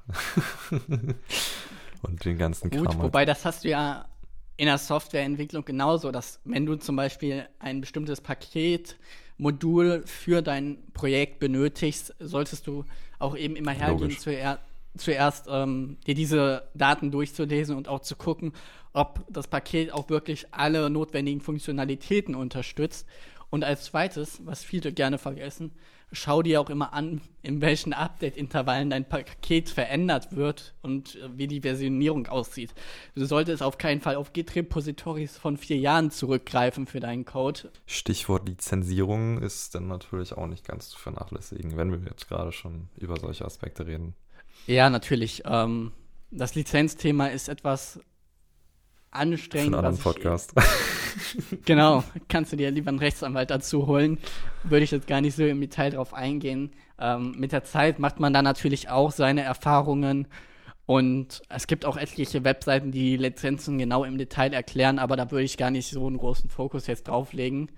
[2.02, 2.96] und den ganzen Gut, Kram.
[2.96, 3.04] Halt.
[3.04, 4.06] Wobei, das hast du ja
[4.58, 11.40] in der Softwareentwicklung genauso, dass wenn du zum Beispiel ein bestimmtes Paketmodul für dein Projekt
[11.40, 12.86] benötigst, solltest du
[13.20, 14.62] auch eben immer hergehen, zuer zuerst
[15.50, 18.54] ähm, dir diese Daten durchzulesen und auch zu gucken,
[18.94, 23.08] ob das Paket auch wirklich alle notwendigen Funktionalitäten unterstützt.
[23.50, 25.72] Und als zweites, was viele gerne vergessen,
[26.12, 31.48] schau dir auch immer an, in welchen Update-Intervallen dein Paket verändert wird und äh, wie
[31.48, 32.74] die Versionierung aussieht.
[33.16, 37.72] Du solltest auf keinen Fall auf Git-Repositories von vier Jahren zurückgreifen für deinen Code.
[37.86, 42.90] Stichwort Lizenzierung ist dann natürlich auch nicht ganz zu vernachlässigen, wenn wir jetzt gerade schon
[42.98, 44.16] über solche Aspekte reden.
[44.68, 45.44] Ja, natürlich.
[45.46, 45.92] Ähm,
[46.32, 48.00] das Lizenzthema ist etwas
[49.12, 49.72] anstrengend.
[49.72, 50.54] Für einen anderen Podcast.
[51.66, 54.18] genau, kannst du dir lieber einen Rechtsanwalt dazu holen.
[54.64, 56.72] Würde ich jetzt gar nicht so im Detail drauf eingehen.
[57.00, 60.28] Ähm, mit der Zeit macht man da natürlich auch seine Erfahrungen.
[60.86, 65.44] Und es gibt auch etliche Webseiten, die Lizenzen genau im Detail erklären, aber da würde
[65.44, 67.72] ich gar nicht so einen großen Fokus jetzt drauflegen.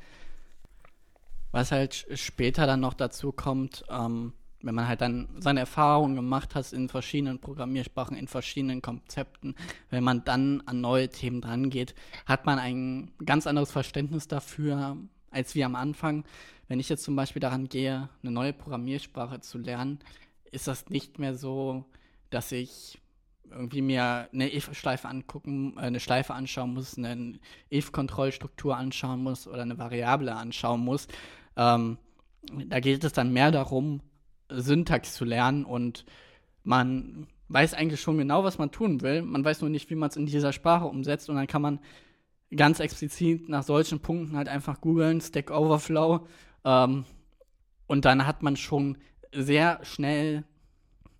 [1.51, 6.55] Was halt später dann noch dazu kommt, ähm, wenn man halt dann seine Erfahrungen gemacht
[6.55, 9.55] hat in verschiedenen Programmiersprachen, in verschiedenen Konzepten,
[9.89, 11.93] wenn man dann an neue Themen drangeht,
[12.25, 14.97] hat man ein ganz anderes Verständnis dafür
[15.29, 16.23] als wie am Anfang.
[16.67, 19.99] Wenn ich jetzt zum Beispiel daran gehe, eine neue Programmiersprache zu lernen,
[20.51, 21.85] ist das nicht mehr so,
[22.29, 22.99] dass ich
[23.49, 27.39] irgendwie mir eine if-Schleife angucken, äh, eine Schleife anschauen muss, eine
[27.71, 31.07] if-Kontrollstruktur anschauen muss oder eine Variable anschauen muss.
[31.55, 31.97] Ähm,
[32.67, 34.01] da geht es dann mehr darum,
[34.49, 36.05] Syntax zu lernen und
[36.63, 39.21] man weiß eigentlich schon genau, was man tun will.
[39.21, 41.79] Man weiß nur nicht, wie man es in dieser Sprache umsetzt und dann kann man
[42.55, 46.25] ganz explizit nach solchen Punkten halt einfach googeln, Stack Overflow
[46.65, 47.05] ähm,
[47.87, 48.97] und dann hat man schon
[49.33, 50.43] sehr schnell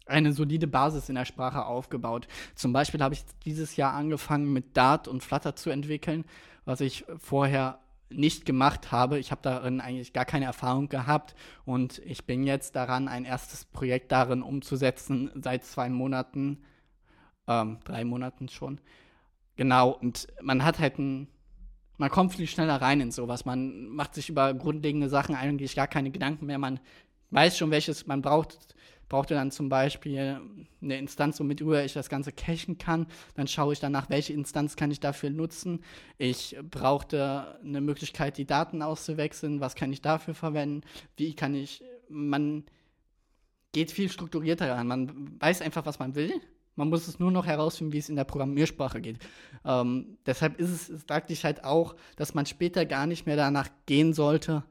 [0.06, 2.28] eine solide Basis in der Sprache aufgebaut.
[2.56, 6.24] Zum Beispiel habe ich dieses Jahr angefangen mit Dart und Flutter zu entwickeln,
[6.66, 9.20] was ich vorher nicht gemacht habe.
[9.20, 13.66] Ich habe darin eigentlich gar keine Erfahrung gehabt und ich bin jetzt daran, ein erstes
[13.66, 16.64] Projekt darin umzusetzen, seit zwei Monaten,
[17.48, 18.80] ähm, drei Monaten schon.
[19.56, 21.28] Genau, und man hat halt ein,
[21.98, 23.46] man kommt viel schneller rein in sowas.
[23.46, 26.60] Man macht sich über grundlegende Sachen eigentlich gar keine Gedanken mehr.
[26.60, 26.80] Man
[27.32, 28.76] weiß schon, welches man braucht
[29.10, 30.42] brauchte dann zum Beispiel
[30.82, 33.08] eine Instanz, womit ich das Ganze cachen kann.
[33.36, 35.82] Dann schaue ich danach, welche Instanz kann ich dafür nutzen.
[36.18, 39.62] Ich brauchte eine Möglichkeit, die Daten auszuwechseln.
[39.62, 40.82] Was kann ich dafür verwenden?
[41.16, 42.64] Wie kann ich, man
[43.78, 44.88] geht viel strukturierter ran.
[44.88, 46.34] Man weiß einfach, was man will.
[46.76, 49.20] Man muss es nur noch herausfinden, wie es in der Programmiersprache geht.
[49.66, 53.70] Ähm, deshalb ist es, sagte ich halt auch, dass man später gar nicht mehr danach
[53.86, 54.64] gehen sollte,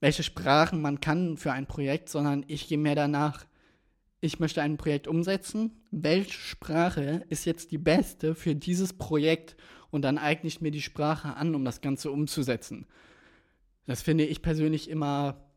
[0.00, 3.46] welche Sprachen man kann für ein Projekt, sondern ich gehe mehr danach,
[4.20, 5.82] ich möchte ein Projekt umsetzen.
[5.90, 9.56] Welche Sprache ist jetzt die beste für dieses Projekt?
[9.90, 12.86] Und dann eigne ich mir die Sprache an, um das Ganze umzusetzen.
[13.86, 15.50] Das finde ich persönlich immer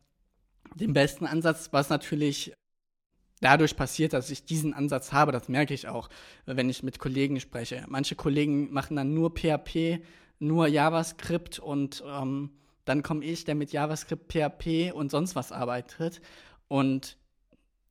[0.75, 2.53] den besten Ansatz, was natürlich
[3.41, 5.32] dadurch passiert, dass ich diesen Ansatz habe.
[5.32, 6.10] Das merke ich auch,
[6.45, 7.86] wenn ich mit Kollegen spreche.
[7.89, 10.01] Manche Kollegen machen dann nur PHP,
[10.39, 12.51] nur JavaScript und ähm,
[12.86, 16.22] dann komme ich, der mit JavaScript, PHP und sonst was arbeitet
[16.67, 17.17] und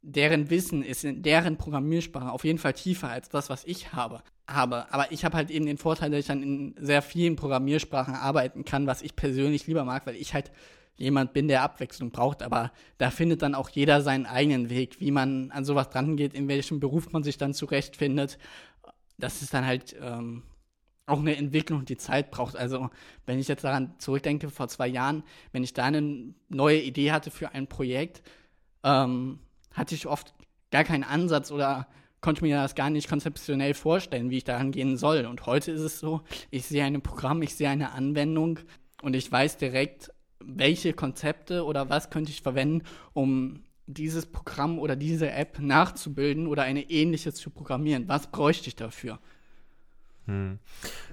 [0.03, 4.23] deren Wissen ist in deren Programmiersprache auf jeden Fall tiefer als das, was ich habe.
[4.49, 4.93] habe.
[4.93, 8.65] Aber ich habe halt eben den Vorteil, dass ich dann in sehr vielen Programmiersprachen arbeiten
[8.65, 10.51] kann, was ich persönlich lieber mag, weil ich halt
[10.97, 12.43] jemand bin, der Abwechslung braucht.
[12.43, 16.49] Aber da findet dann auch jeder seinen eigenen Weg, wie man an sowas drangeht, in
[16.49, 18.39] welchem Beruf man sich dann zurechtfindet.
[19.19, 20.43] Das ist dann halt ähm,
[21.07, 22.57] auch eine Entwicklung, die Zeit braucht.
[22.57, 22.91] Also,
[23.27, 27.31] wenn ich jetzt daran zurückdenke, vor zwei Jahren, wenn ich da eine neue Idee hatte
[27.31, 28.23] für ein Projekt,
[28.85, 29.39] ähm,
[29.73, 30.35] hatte ich oft
[30.71, 31.89] gar keinen Ansatz oder
[32.21, 35.27] konnte mir das gar nicht konzeptionell vorstellen, wie ich da angehen soll.
[35.27, 38.61] Und heute ist es so, ich sehe ein Programm, ich sehe eine Anwendung
[39.03, 44.95] und ich weiß direkt, welche Konzepte oder was könnte ich verwenden, um dieses Programm oder
[44.97, 48.09] diese App nachzubilden oder eine ähnliche zu programmieren.
[48.09, 49.19] Was bräuchte ich dafür?
[50.27, 50.59] Hm.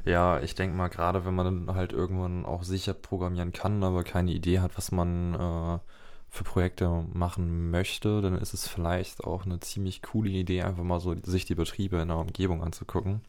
[0.06, 4.04] Ja, ich denke mal, gerade wenn man dann halt irgendwann auch sicher programmieren kann, aber
[4.04, 5.80] keine Idee hat, was man äh,
[6.30, 11.00] für Projekte machen möchte, dann ist es vielleicht auch eine ziemlich coole Idee, einfach mal
[11.00, 13.22] so sich die Betriebe in der Umgebung anzugucken.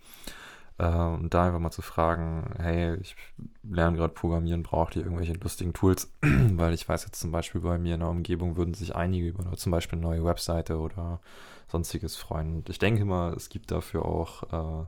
[0.81, 3.15] Äh, und da einfach mal zu fragen, hey, ich
[3.63, 6.13] lerne gerade Programmieren, braucht ihr irgendwelche lustigen Tools?
[6.23, 9.57] Weil ich weiß jetzt zum Beispiel bei mir in der Umgebung würden sich einige über
[9.57, 11.21] zum Beispiel eine neue Webseite oder
[11.69, 12.57] sonstiges freuen.
[12.57, 14.87] Und ich denke mal, es gibt dafür auch äh,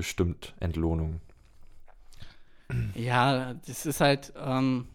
[0.00, 1.20] bestimmt Entlohnung.
[2.94, 4.86] Ja, das ist halt, ähm,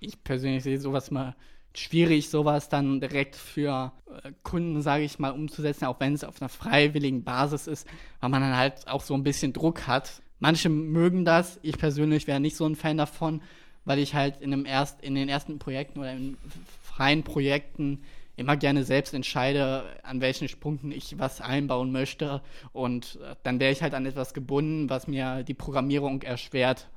[0.00, 1.36] ich persönlich sehe sowas mal
[1.74, 3.92] schwierig, sowas dann direkt für
[4.24, 7.86] äh, Kunden, sage ich mal, umzusetzen, auch wenn es auf einer freiwilligen Basis ist,
[8.18, 10.22] weil man dann halt auch so ein bisschen Druck hat.
[10.40, 13.42] Manche mögen das, ich persönlich wäre nicht so ein Fan davon,
[13.84, 16.36] weil ich halt in, einem erst, in den ersten Projekten oder in
[16.82, 18.02] freien Projekten
[18.36, 22.42] immer gerne selbst entscheide, an welchen Punkten ich was einbauen möchte.
[22.72, 26.88] Und äh, dann wäre ich halt an etwas gebunden, was mir die Programmierung erschwert.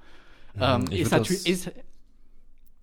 [0.59, 1.45] Ähm, ist natürlich.
[1.47, 1.71] Ist,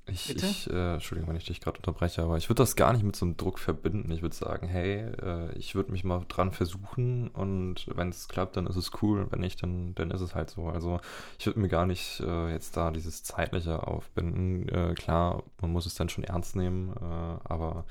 [0.07, 3.05] ich, ich äh, Entschuldigung, wenn ich dich gerade unterbreche, aber ich würde das gar nicht
[3.05, 4.11] mit so einem Druck verbinden.
[4.11, 8.57] Ich würde sagen, hey, äh, ich würde mich mal dran versuchen und wenn es klappt,
[8.57, 9.29] dann ist es cool.
[9.31, 10.67] Wenn nicht, dann, dann ist es halt so.
[10.67, 11.01] Also
[11.39, 14.69] ich würde mir gar nicht äh, jetzt da dieses Zeitliche aufbinden.
[14.69, 17.85] Äh, klar, man muss es dann schon ernst nehmen, äh, aber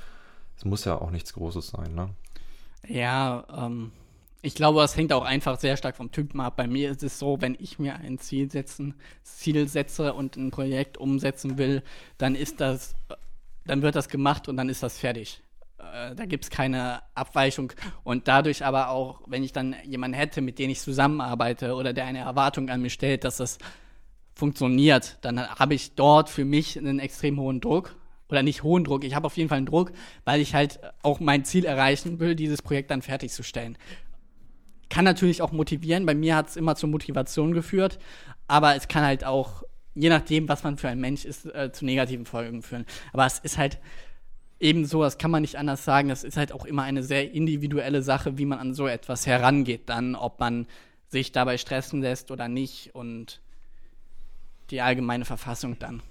[0.62, 2.12] es muss ja auch nichts Großes sein, ne?
[2.88, 3.92] Ja, ähm,
[4.44, 6.56] ich glaube, es hängt auch einfach sehr stark vom Typen ab.
[6.56, 8.94] Bei mir ist es so, wenn ich mir ein Ziel setzen,
[9.24, 11.82] Ziel setze und ein Projekt umsetzen will,
[12.20, 12.94] dann ist das,
[13.66, 15.42] dann wird das gemacht und dann ist das fertig.
[15.80, 17.74] Äh, da gibt es keine Abweichung.
[18.04, 22.06] Und dadurch aber auch, wenn ich dann jemanden hätte, mit dem ich zusammenarbeite oder der
[22.06, 23.58] eine Erwartung an mich stellt, dass das
[24.36, 27.96] funktioniert, dann habe ich dort für mich einen extrem hohen Druck.
[28.32, 29.92] Oder nicht hohen Druck, ich habe auf jeden Fall einen Druck,
[30.26, 33.78] weil ich halt auch mein Ziel erreichen will, dieses Projekt dann fertigzustellen
[34.92, 36.06] kann natürlich auch motivieren.
[36.06, 37.98] Bei mir hat es immer zur Motivation geführt,
[38.48, 39.64] aber es kann halt auch,
[39.96, 42.86] je nachdem, was man für ein Mensch ist, äh, zu negativen Folgen führen.
[43.14, 43.80] Aber es ist halt
[44.60, 47.32] eben so, das kann man nicht anders sagen, das ist halt auch immer eine sehr
[47.32, 50.68] individuelle Sache, wie man an so etwas herangeht, dann, ob man
[51.08, 53.42] sich dabei stressen lässt oder nicht und
[54.70, 56.04] die allgemeine Verfassung dann.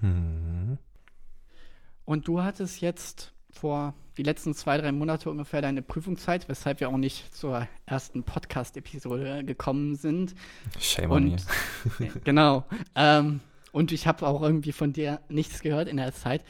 [0.00, 0.47] Mhm.
[2.08, 6.88] Und du hattest jetzt vor die letzten zwei, drei Monate ungefähr deine Prüfungszeit, weshalb wir
[6.88, 10.34] auch nicht zur ersten Podcast-Episode gekommen sind.
[10.80, 11.36] Shame on me.
[12.24, 12.64] genau.
[12.94, 13.40] Ähm,
[13.72, 16.44] und ich habe auch irgendwie von dir nichts gehört in der Zeit.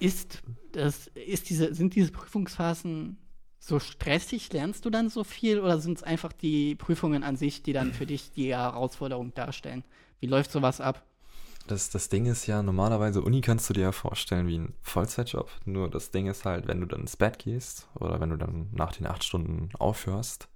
[0.00, 3.16] Ist das, ist diese, sind diese Prüfungsphasen
[3.58, 4.52] so stressig?
[4.52, 7.94] Lernst du dann so viel oder sind es einfach die Prüfungen an sich, die dann
[7.94, 9.82] für dich die Herausforderung darstellen?
[10.20, 11.07] Wie läuft sowas ab?
[11.68, 15.50] Das, das Ding ist ja, normalerweise Uni kannst du dir ja vorstellen wie ein Vollzeitjob.
[15.66, 18.68] Nur das Ding ist halt, wenn du dann ins Bett gehst oder wenn du dann
[18.72, 20.48] nach den acht Stunden aufhörst,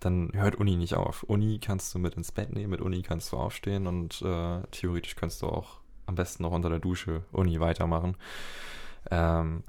[0.00, 1.22] dann hört Uni nicht auf.
[1.22, 5.14] Uni kannst du mit ins Bett nehmen, mit Uni kannst du aufstehen und äh, theoretisch
[5.14, 8.16] kannst du auch am besten noch unter der Dusche Uni weitermachen.
[9.10, 9.62] Ähm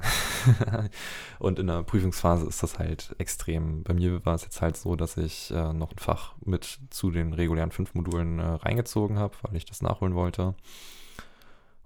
[1.40, 3.84] und in der Prüfungsphase ist das halt extrem.
[3.84, 7.12] Bei mir war es jetzt halt so, dass ich äh, noch ein Fach mit zu
[7.12, 10.56] den regulären fünf Modulen äh, reingezogen habe, weil ich das nachholen wollte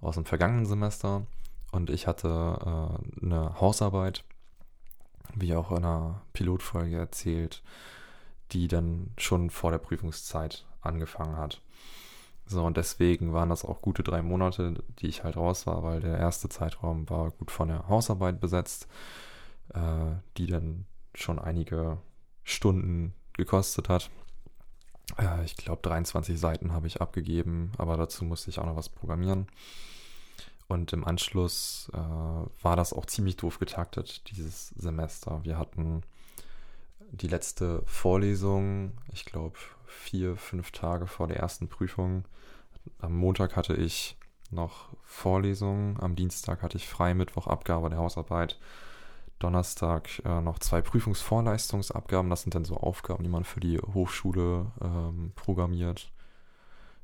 [0.02, 1.26] aus dem vergangenen Semester.
[1.72, 4.26] Und ich hatte äh, eine Hausarbeit,
[5.36, 7.64] wie auch in einer Pilotfolge erzählt,
[8.52, 11.62] die dann schon vor der Prüfungszeit angefangen hat.
[12.52, 16.02] So, und deswegen waren das auch gute drei Monate, die ich halt raus war, weil
[16.02, 18.88] der erste Zeitraum war gut von der Hausarbeit besetzt,
[19.74, 20.86] äh, die dann
[21.16, 21.98] schon einige
[22.44, 24.10] Stunden gekostet hat.
[25.18, 28.90] Äh, ich glaube, 23 Seiten habe ich abgegeben, aber dazu musste ich auch noch was
[28.90, 29.48] programmieren.
[30.68, 35.40] Und im Anschluss äh, war das auch ziemlich doof getaktet, dieses Semester.
[35.44, 36.02] Wir hatten
[37.12, 42.26] die letzte Vorlesung, ich glaube, vier, fünf Tage vor der ersten Prüfung.
[42.99, 44.18] Am Montag hatte ich
[44.49, 48.59] noch Vorlesungen, am Dienstag hatte ich frei, Mittwoch Abgabe der Hausarbeit,
[49.39, 52.30] Donnerstag äh, noch zwei Prüfungsvorleistungsabgaben.
[52.30, 56.12] Das sind dann so Aufgaben, die man für die Hochschule ähm, programmiert,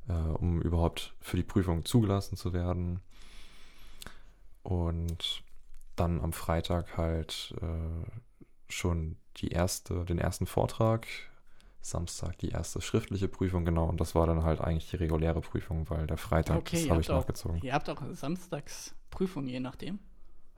[0.08, 3.02] äh, um überhaupt für die Prüfung zugelassen zu werden.
[4.64, 5.44] Und
[5.96, 11.08] dann am Freitag halt äh, schon die erste, den ersten Vortrag
[11.88, 13.86] Samstag die erste schriftliche Prüfung, genau.
[13.86, 17.02] Und das war dann halt eigentlich die reguläre Prüfung, weil der Freitag, okay, das habe
[17.02, 17.62] ich nachgezogen.
[17.62, 20.00] Ihr habt auch samstags Prüfung, je nachdem?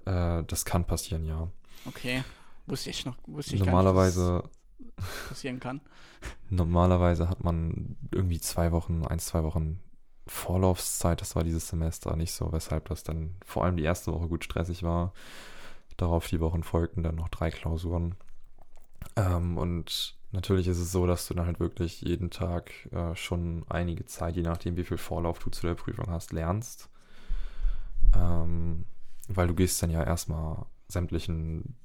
[0.06, 1.48] Äh, das kann passieren, ja.
[1.86, 2.24] Okay.
[2.66, 4.44] Wusste ich noch, wusste ich Normalerweise,
[5.28, 5.82] passieren kann.
[6.50, 9.80] normalerweise hat man irgendwie zwei Wochen, ein, zwei Wochen
[10.28, 11.22] Vorlaufszeit.
[11.22, 14.44] Das war dieses Semester nicht so, weshalb das dann vor allem die erste Woche gut
[14.44, 15.14] stressig war.
[15.98, 18.16] Darauf die Wochen folgten dann noch drei Klausuren.
[19.16, 23.66] Ähm, und natürlich ist es so, dass du dann halt wirklich jeden Tag äh, schon
[23.70, 26.89] einige Zeit, je nachdem wie viel Vorlauf du zu der Prüfung hast, lernst.
[28.16, 28.86] Ähm,
[29.28, 31.76] weil du gehst dann ja erstmal sämtlichen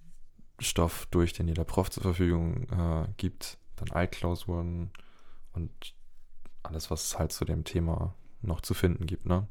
[0.61, 4.91] Stoff durch, den dir der Prof zur Verfügung äh, gibt, dann Altklausuren
[5.53, 5.95] und
[6.63, 9.47] alles, was es halt zu dem Thema noch zu finden gibt, ne?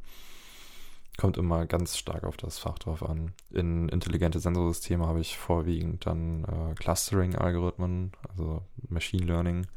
[1.18, 3.34] Kommt immer ganz stark auf das Fach drauf an.
[3.51, 9.68] In intelligente Sensorsysteme habe ich vorwiegend dann äh, Clustering-Algorithmen, also Machine Learning,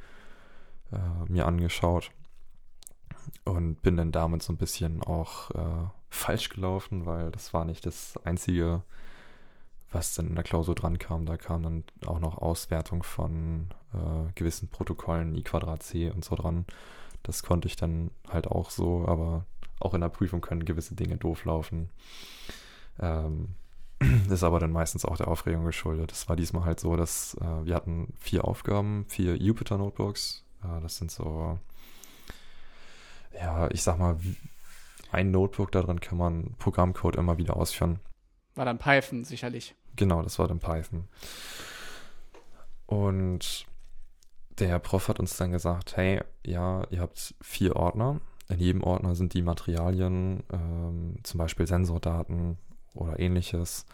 [0.92, 2.10] äh, mir angeschaut
[3.44, 7.84] und bin dann damit so ein bisschen auch äh, falsch gelaufen, weil das war nicht
[7.86, 8.82] das einzige,
[9.90, 11.26] was dann in der Klausur dran kam.
[11.26, 16.34] Da kam dann auch noch Auswertung von äh, gewissen Protokollen I Quadrat C und so
[16.34, 16.66] dran.
[17.22, 19.44] Das konnte ich dann halt auch so, aber
[19.80, 21.90] auch in der Prüfung können gewisse Dinge doof laufen.
[23.00, 23.54] Ähm,
[24.30, 26.12] ist aber dann meistens auch der Aufregung geschuldet.
[26.12, 30.44] Es war diesmal halt so, dass äh, wir hatten vier Aufgaben, vier Jupyter Notebooks.
[30.62, 31.58] Äh, das sind so,
[33.34, 34.18] ja, ich sag mal,
[35.12, 38.00] ein Notebook, darin kann man Programmcode immer wieder ausführen.
[38.54, 39.74] War dann Python sicherlich.
[39.96, 41.08] Genau, das war dann Python.
[42.86, 43.66] Und
[44.58, 48.20] der Prof hat uns dann gesagt, hey, ja, ihr habt vier Ordner.
[48.48, 52.58] In jedem Ordner sind die Materialien, ähm, zum Beispiel Sensordaten
[52.94, 53.86] oder ähnliches,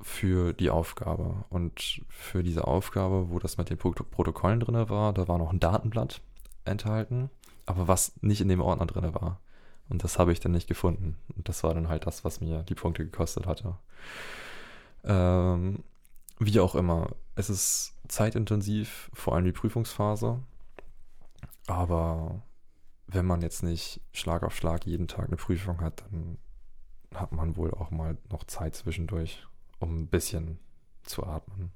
[0.00, 1.44] für die Aufgabe.
[1.48, 5.60] Und für diese Aufgabe, wo das mit den Protokollen drin war, da war noch ein
[5.60, 6.20] Datenblatt
[6.64, 7.30] enthalten,
[7.64, 9.40] aber was nicht in dem Ordner drin war.
[9.88, 11.16] Und das habe ich dann nicht gefunden.
[11.36, 13.76] Und das war dann halt das, was mir die Punkte gekostet hatte.
[15.04, 15.82] Ähm,
[16.38, 20.40] wie auch immer, es ist zeitintensiv, vor allem die Prüfungsphase.
[21.66, 22.42] Aber
[23.06, 26.38] wenn man jetzt nicht Schlag auf Schlag jeden Tag eine Prüfung hat, dann
[27.14, 29.46] hat man wohl auch mal noch Zeit zwischendurch,
[29.78, 30.58] um ein bisschen
[31.04, 31.70] zu atmen.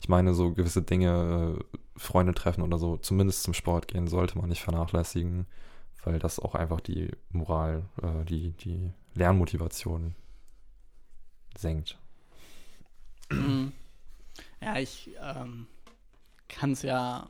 [0.00, 4.38] Ich meine, so gewisse Dinge, äh, Freunde treffen oder so, zumindest zum Sport gehen, sollte
[4.38, 5.46] man nicht vernachlässigen
[6.06, 10.14] weil das auch einfach die Moral, äh, die, die Lernmotivation
[11.58, 11.98] senkt.
[14.60, 15.66] Ja, ich ähm,
[16.48, 17.28] kann es ja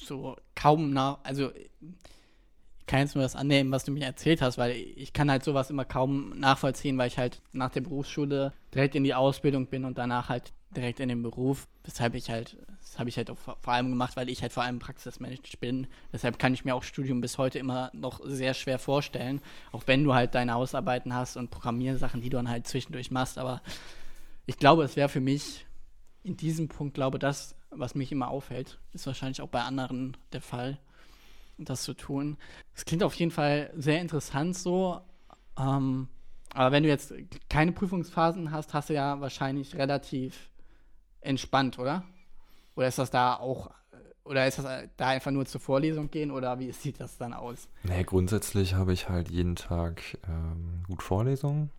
[0.00, 1.52] so kaum nach, also
[2.88, 5.70] kann jetzt nur das annehmen, was du mir erzählt hast, weil ich kann halt sowas
[5.70, 9.98] immer kaum nachvollziehen, weil ich halt nach der Berufsschule direkt in die Ausbildung bin und
[9.98, 12.56] danach halt direkt in den Beruf, weshalb ich halt
[12.88, 15.86] das habe ich halt auch vor, allem gemacht, weil ich halt vor allem Praxismanager bin.
[16.10, 19.42] Deshalb kann ich mir auch Studium bis heute immer noch sehr schwer vorstellen.
[19.72, 23.36] Auch wenn du halt deine Hausarbeiten hast und Programmiersachen, die du dann halt zwischendurch machst.
[23.36, 23.60] Aber
[24.46, 25.66] ich glaube, es wäre für mich
[26.22, 30.40] in diesem Punkt, glaube das, was mich immer aufhält, ist wahrscheinlich auch bei anderen der
[30.40, 30.78] Fall,
[31.64, 32.36] das zu tun.
[32.74, 35.00] Es klingt auf jeden Fall sehr interessant so.
[35.58, 36.08] Ähm,
[36.54, 37.12] aber wenn du jetzt
[37.48, 40.50] keine Prüfungsphasen hast, hast du ja wahrscheinlich relativ
[41.20, 42.04] entspannt, oder?
[42.74, 43.70] Oder ist das da auch,
[44.24, 47.68] oder ist das da einfach nur zur Vorlesung gehen oder wie sieht das dann aus?
[47.82, 51.70] Nee, grundsätzlich habe ich halt jeden Tag ähm, gut Vorlesungen.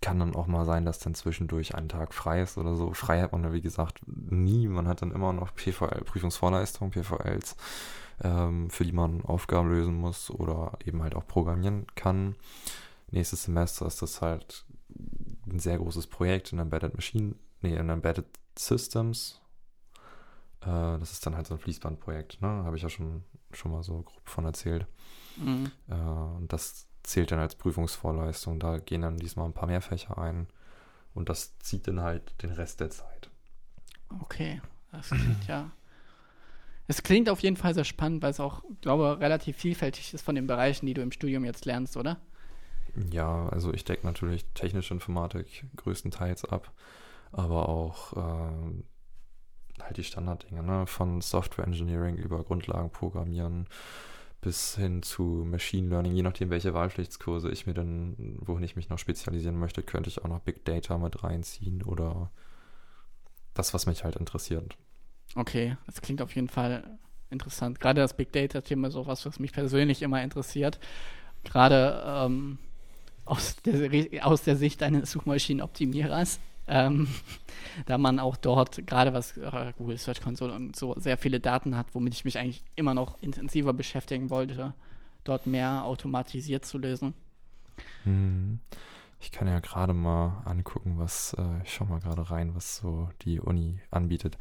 [0.00, 2.92] Kann dann auch mal sein, dass dann zwischendurch ein Tag frei ist oder so.
[2.92, 4.66] Frei hat man, wie gesagt, nie.
[4.66, 7.56] Man hat dann immer noch PVL, Prüfungsvorleistung, PVLs,
[8.22, 12.36] ähm, für die man Aufgaben lösen muss oder eben halt auch programmieren kann.
[13.10, 14.64] Nächstes Semester ist das halt
[15.50, 19.40] ein sehr großes Projekt in Embedded Machine, nee, in Embedded Systems,
[20.62, 22.48] äh, das ist dann halt so ein Fließbandprojekt, ne?
[22.48, 24.86] Habe ich ja schon, schon mal so grob von erzählt.
[25.36, 25.70] Mhm.
[25.88, 28.60] Äh, und das zählt dann als Prüfungsvorleistung.
[28.60, 30.46] Da gehen dann diesmal ein paar mehr Fächer ein.
[31.14, 33.30] Und das zieht dann halt den Rest der Zeit.
[34.20, 34.60] Okay,
[34.92, 35.70] das klingt ja.
[36.90, 40.22] Es klingt auf jeden Fall sehr spannend, weil es auch, glaube ich, relativ vielfältig ist
[40.22, 42.18] von den Bereichen, die du im Studium jetzt lernst, oder?
[43.12, 46.72] Ja, also ich decke natürlich technische Informatik größtenteils ab,
[47.30, 50.84] aber auch äh, halt die Standarddinge, ne?
[50.88, 53.68] Von Software Engineering über Grundlagen programmieren
[54.40, 58.88] bis hin zu Machine Learning, je nachdem, welche Wahlpflichtskurse ich mir dann, wohin ich mich
[58.88, 62.32] noch spezialisieren möchte, könnte ich auch noch Big Data mit reinziehen oder
[63.54, 64.76] das, was mich halt interessiert.
[65.34, 66.98] Okay, das klingt auf jeden Fall
[67.30, 67.80] interessant.
[67.80, 70.80] Gerade das Big Data-Thema ist auch was, was mich persönlich immer interessiert.
[71.44, 72.58] Gerade ähm,
[73.24, 77.08] aus, der, aus der Sicht eines Suchmaschinenoptimierers ähm,
[77.86, 81.76] da man auch dort, gerade was äh, Google Search Console und so, sehr viele Daten
[81.76, 84.72] hat, womit ich mich eigentlich immer noch intensiver beschäftigen wollte,
[85.24, 87.12] dort mehr automatisiert zu lösen.
[88.04, 88.60] Hm.
[89.20, 93.10] Ich kann ja gerade mal angucken, was, äh, ich schau mal gerade rein, was so
[93.22, 94.38] die Uni anbietet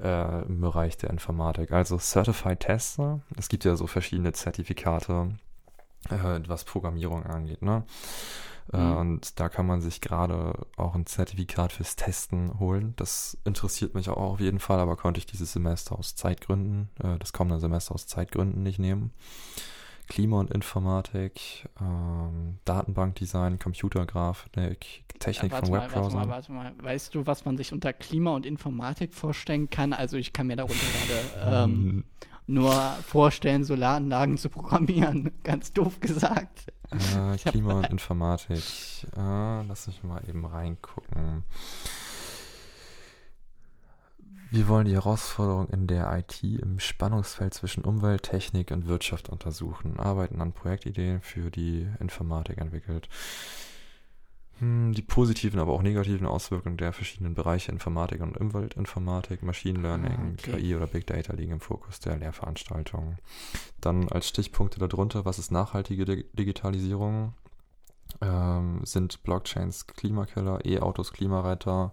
[0.00, 1.70] äh, im Bereich der Informatik.
[1.70, 5.36] Also Certified Tester, es gibt ja so verschiedene Zertifikate,
[6.10, 7.84] äh, was Programmierung angeht, ne?
[8.72, 8.96] Äh, mhm.
[8.96, 12.94] Und da kann man sich gerade auch ein Zertifikat fürs Testen holen.
[12.96, 17.18] Das interessiert mich auch auf jeden Fall, aber konnte ich dieses Semester aus Zeitgründen, äh,
[17.18, 19.12] das kommende Semester aus Zeitgründen nicht nehmen.
[20.08, 26.28] Klima und Informatik, ähm, Datenbankdesign, Computergrafik, Technik ja, von Webbrowsern.
[26.28, 26.84] Warte mal, warte mal.
[26.84, 29.92] Weißt du, was man sich unter Klima und Informatik vorstellen kann?
[29.92, 30.86] Also ich kann mir darunter
[31.40, 32.04] gerade ähm,
[32.46, 32.72] nur
[33.06, 35.30] vorstellen, Solaranlagen zu programmieren.
[35.44, 36.72] Ganz doof gesagt.
[36.90, 38.64] Äh, Klima und Informatik.
[39.16, 41.44] Äh, lass mich mal eben reingucken.
[44.50, 50.00] Wir wollen die Herausforderung in der IT im Spannungsfeld zwischen Umwelt, Technik und Wirtschaft untersuchen.
[50.00, 53.08] Arbeiten an Projektideen für die Informatik entwickelt.
[54.58, 60.36] Hm, die positiven, aber auch negativen Auswirkungen der verschiedenen Bereiche Informatik und Umweltinformatik, Machine Learning,
[60.38, 60.60] ah, okay.
[60.60, 63.18] KI oder Big Data liegen im Fokus der Lehrveranstaltungen.
[63.82, 67.34] Dann als Stichpunkte darunter, was ist nachhaltige Digitalisierung?
[68.22, 71.92] Ähm, sind Blockchains Klimakiller, E-Autos Klimaretter,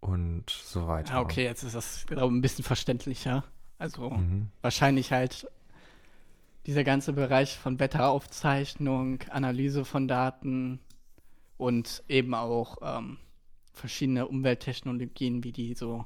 [0.00, 1.14] und so weiter.
[1.14, 3.44] Ja, okay, jetzt ist das, glaube ich, ein bisschen verständlicher.
[3.78, 4.48] Also mhm.
[4.60, 5.48] wahrscheinlich halt
[6.66, 10.80] dieser ganze Bereich von Wetteraufzeichnung, Analyse von Daten
[11.56, 13.18] und eben auch ähm,
[13.72, 16.04] verschiedene Umwelttechnologien, wie die so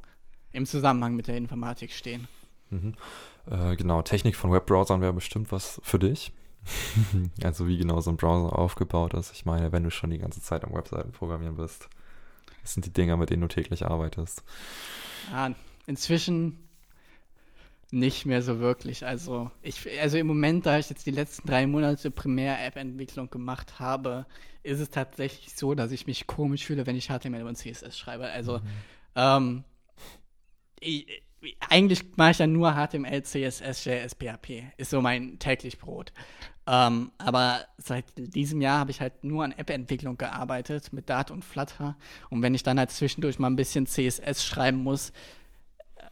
[0.53, 2.28] im Zusammenhang mit der Informatik stehen.
[2.70, 2.95] Mhm.
[3.51, 6.32] Äh, genau, Technik von Webbrowsern wäre bestimmt was für dich.
[7.43, 9.32] also wie genau so ein Browser aufgebaut ist.
[9.32, 11.88] Ich meine, wenn du schon die ganze Zeit am Webseiten programmieren bist,
[12.62, 14.42] das sind die Dinger, mit denen du täglich arbeitest.
[15.30, 15.52] Ja,
[15.86, 16.58] inzwischen
[17.92, 19.04] nicht mehr so wirklich.
[19.04, 24.26] Also, ich, also im Moment, da ich jetzt die letzten drei Monate Primär-App-Entwicklung gemacht habe,
[24.62, 28.26] ist es tatsächlich so, dass ich mich komisch fühle, wenn ich HTML und CSS schreibe.
[28.26, 28.64] Also, mhm.
[29.14, 29.64] ähm,
[30.80, 31.22] ich,
[31.68, 34.72] eigentlich mache ich ja nur HTML, CSS, JS, PHP.
[34.76, 36.12] Ist so mein täglich Brot.
[36.66, 41.44] Ähm, aber seit diesem Jahr habe ich halt nur an App-Entwicklung gearbeitet mit Dart und
[41.44, 41.96] Flutter.
[42.30, 45.10] Und wenn ich dann halt zwischendurch mal ein bisschen CSS schreiben muss,
[45.96, 46.04] äh,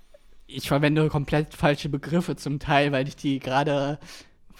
[0.48, 4.00] ich verwende komplett falsche Begriffe zum Teil, weil ich die gerade,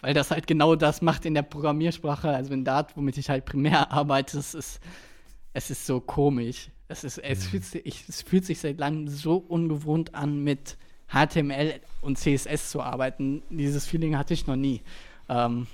[0.01, 3.45] weil das halt genau das macht in der Programmiersprache, also in Dart, womit ich halt
[3.45, 4.80] primär arbeite, es ist,
[5.55, 6.68] es ist so komisch.
[6.86, 7.51] Es, ist, es, mhm.
[7.51, 10.76] fühlt sich, es fühlt sich seit langem so ungewohnt an, mit
[11.09, 13.43] HTML und CSS zu arbeiten.
[13.51, 14.82] Dieses Feeling hatte ich noch nie.
[15.28, 15.66] Ähm,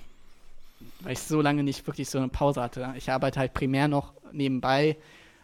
[1.01, 2.95] weil ich so lange nicht wirklich so eine Pause hatte.
[2.97, 4.97] Ich arbeite halt primär noch nebenbei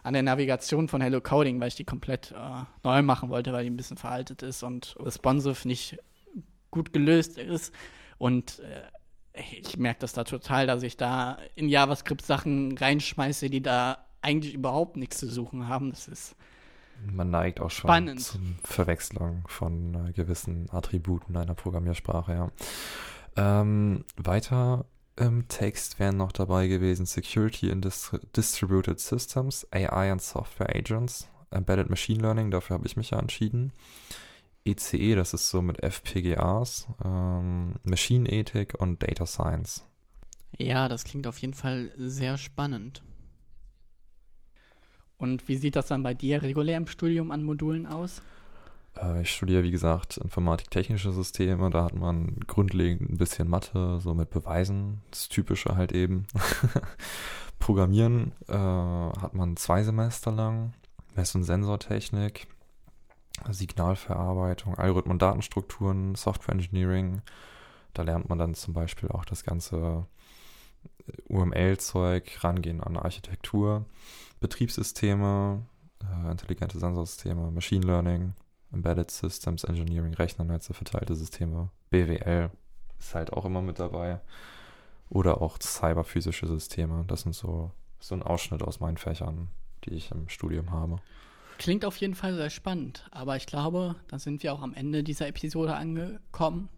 [0.03, 3.65] an der Navigation von Hello Coding, weil ich die komplett äh, neu machen wollte, weil
[3.65, 5.99] die ein bisschen veraltet ist und responsive nicht
[6.71, 7.73] gut gelöst ist.
[8.19, 13.63] Und äh, ich merke das da total, dass ich da in JavaScript Sachen reinschmeiße, die
[13.63, 15.91] da eigentlich überhaupt nichts zu suchen haben.
[15.91, 16.37] Das ist
[17.05, 18.21] man neigt auch schon spannend.
[18.21, 22.51] zum Verwechslung von äh, gewissen Attributen einer Programmiersprache, ja.
[23.35, 24.85] Ähm, weiter
[25.17, 31.29] im Text wären noch dabei gewesen Security in Dist Distributed Systems, AI and Software Agents,
[31.51, 33.73] Embedded Machine Learning, dafür habe ich mich ja entschieden.
[34.65, 39.85] ECE, e, das ist so mit FPGAs, ähm, Machine Ethik und Data Science.
[40.57, 43.03] Ja, das klingt auf jeden Fall sehr spannend.
[45.19, 48.23] Und wie sieht das dann bei dir regulär im Studium an Modulen aus?
[48.97, 51.71] Äh, ich studiere, wie gesagt, Informatik-technische Systeme.
[51.71, 56.27] Da hat man grundlegend ein bisschen Mathe, so mit Beweisen, das Typische halt eben.
[57.59, 60.73] Programmieren äh, hat man zwei Semester lang.
[61.15, 62.49] Mess- und Sensortechnik,
[63.51, 67.23] Signalverarbeitung, Algorithmen und Datenstrukturen, Software Engineering.
[67.93, 70.07] Da lernt man dann zum Beispiel auch das ganze
[71.29, 73.85] UML-Zeug, rangehen an Architektur,
[74.41, 75.63] Betriebssysteme,
[76.03, 78.33] äh, intelligente Sensorsysteme, Machine Learning,
[78.73, 82.51] Embedded Systems Engineering, Rechnernetze, verteilte Systeme, BWL
[82.99, 84.21] ist halt auch immer mit dabei.
[85.09, 87.05] Oder auch cyberphysische Systeme.
[87.07, 87.71] Das sind so,
[88.01, 89.49] so ein Ausschnitt aus meinen Fächern,
[89.85, 90.97] die ich im Studium habe.
[91.59, 95.05] Klingt auf jeden Fall sehr spannend, aber ich glaube, da sind wir auch am Ende
[95.05, 96.71] dieser Episode angekommen.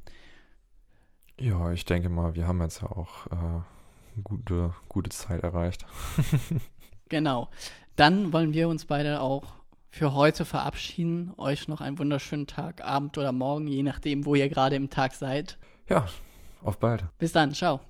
[1.38, 5.86] Ja, ich denke mal, wir haben jetzt ja auch äh, gute, gute Zeit erreicht.
[7.08, 7.48] genau.
[7.96, 9.54] Dann wollen wir uns beide auch
[9.94, 11.32] für heute verabschieden.
[11.36, 15.14] Euch noch einen wunderschönen Tag, Abend oder Morgen, je nachdem, wo ihr gerade im Tag
[15.14, 15.56] seid.
[15.88, 16.06] Ja,
[16.62, 17.04] auf bald.
[17.18, 17.80] Bis dann, ciao.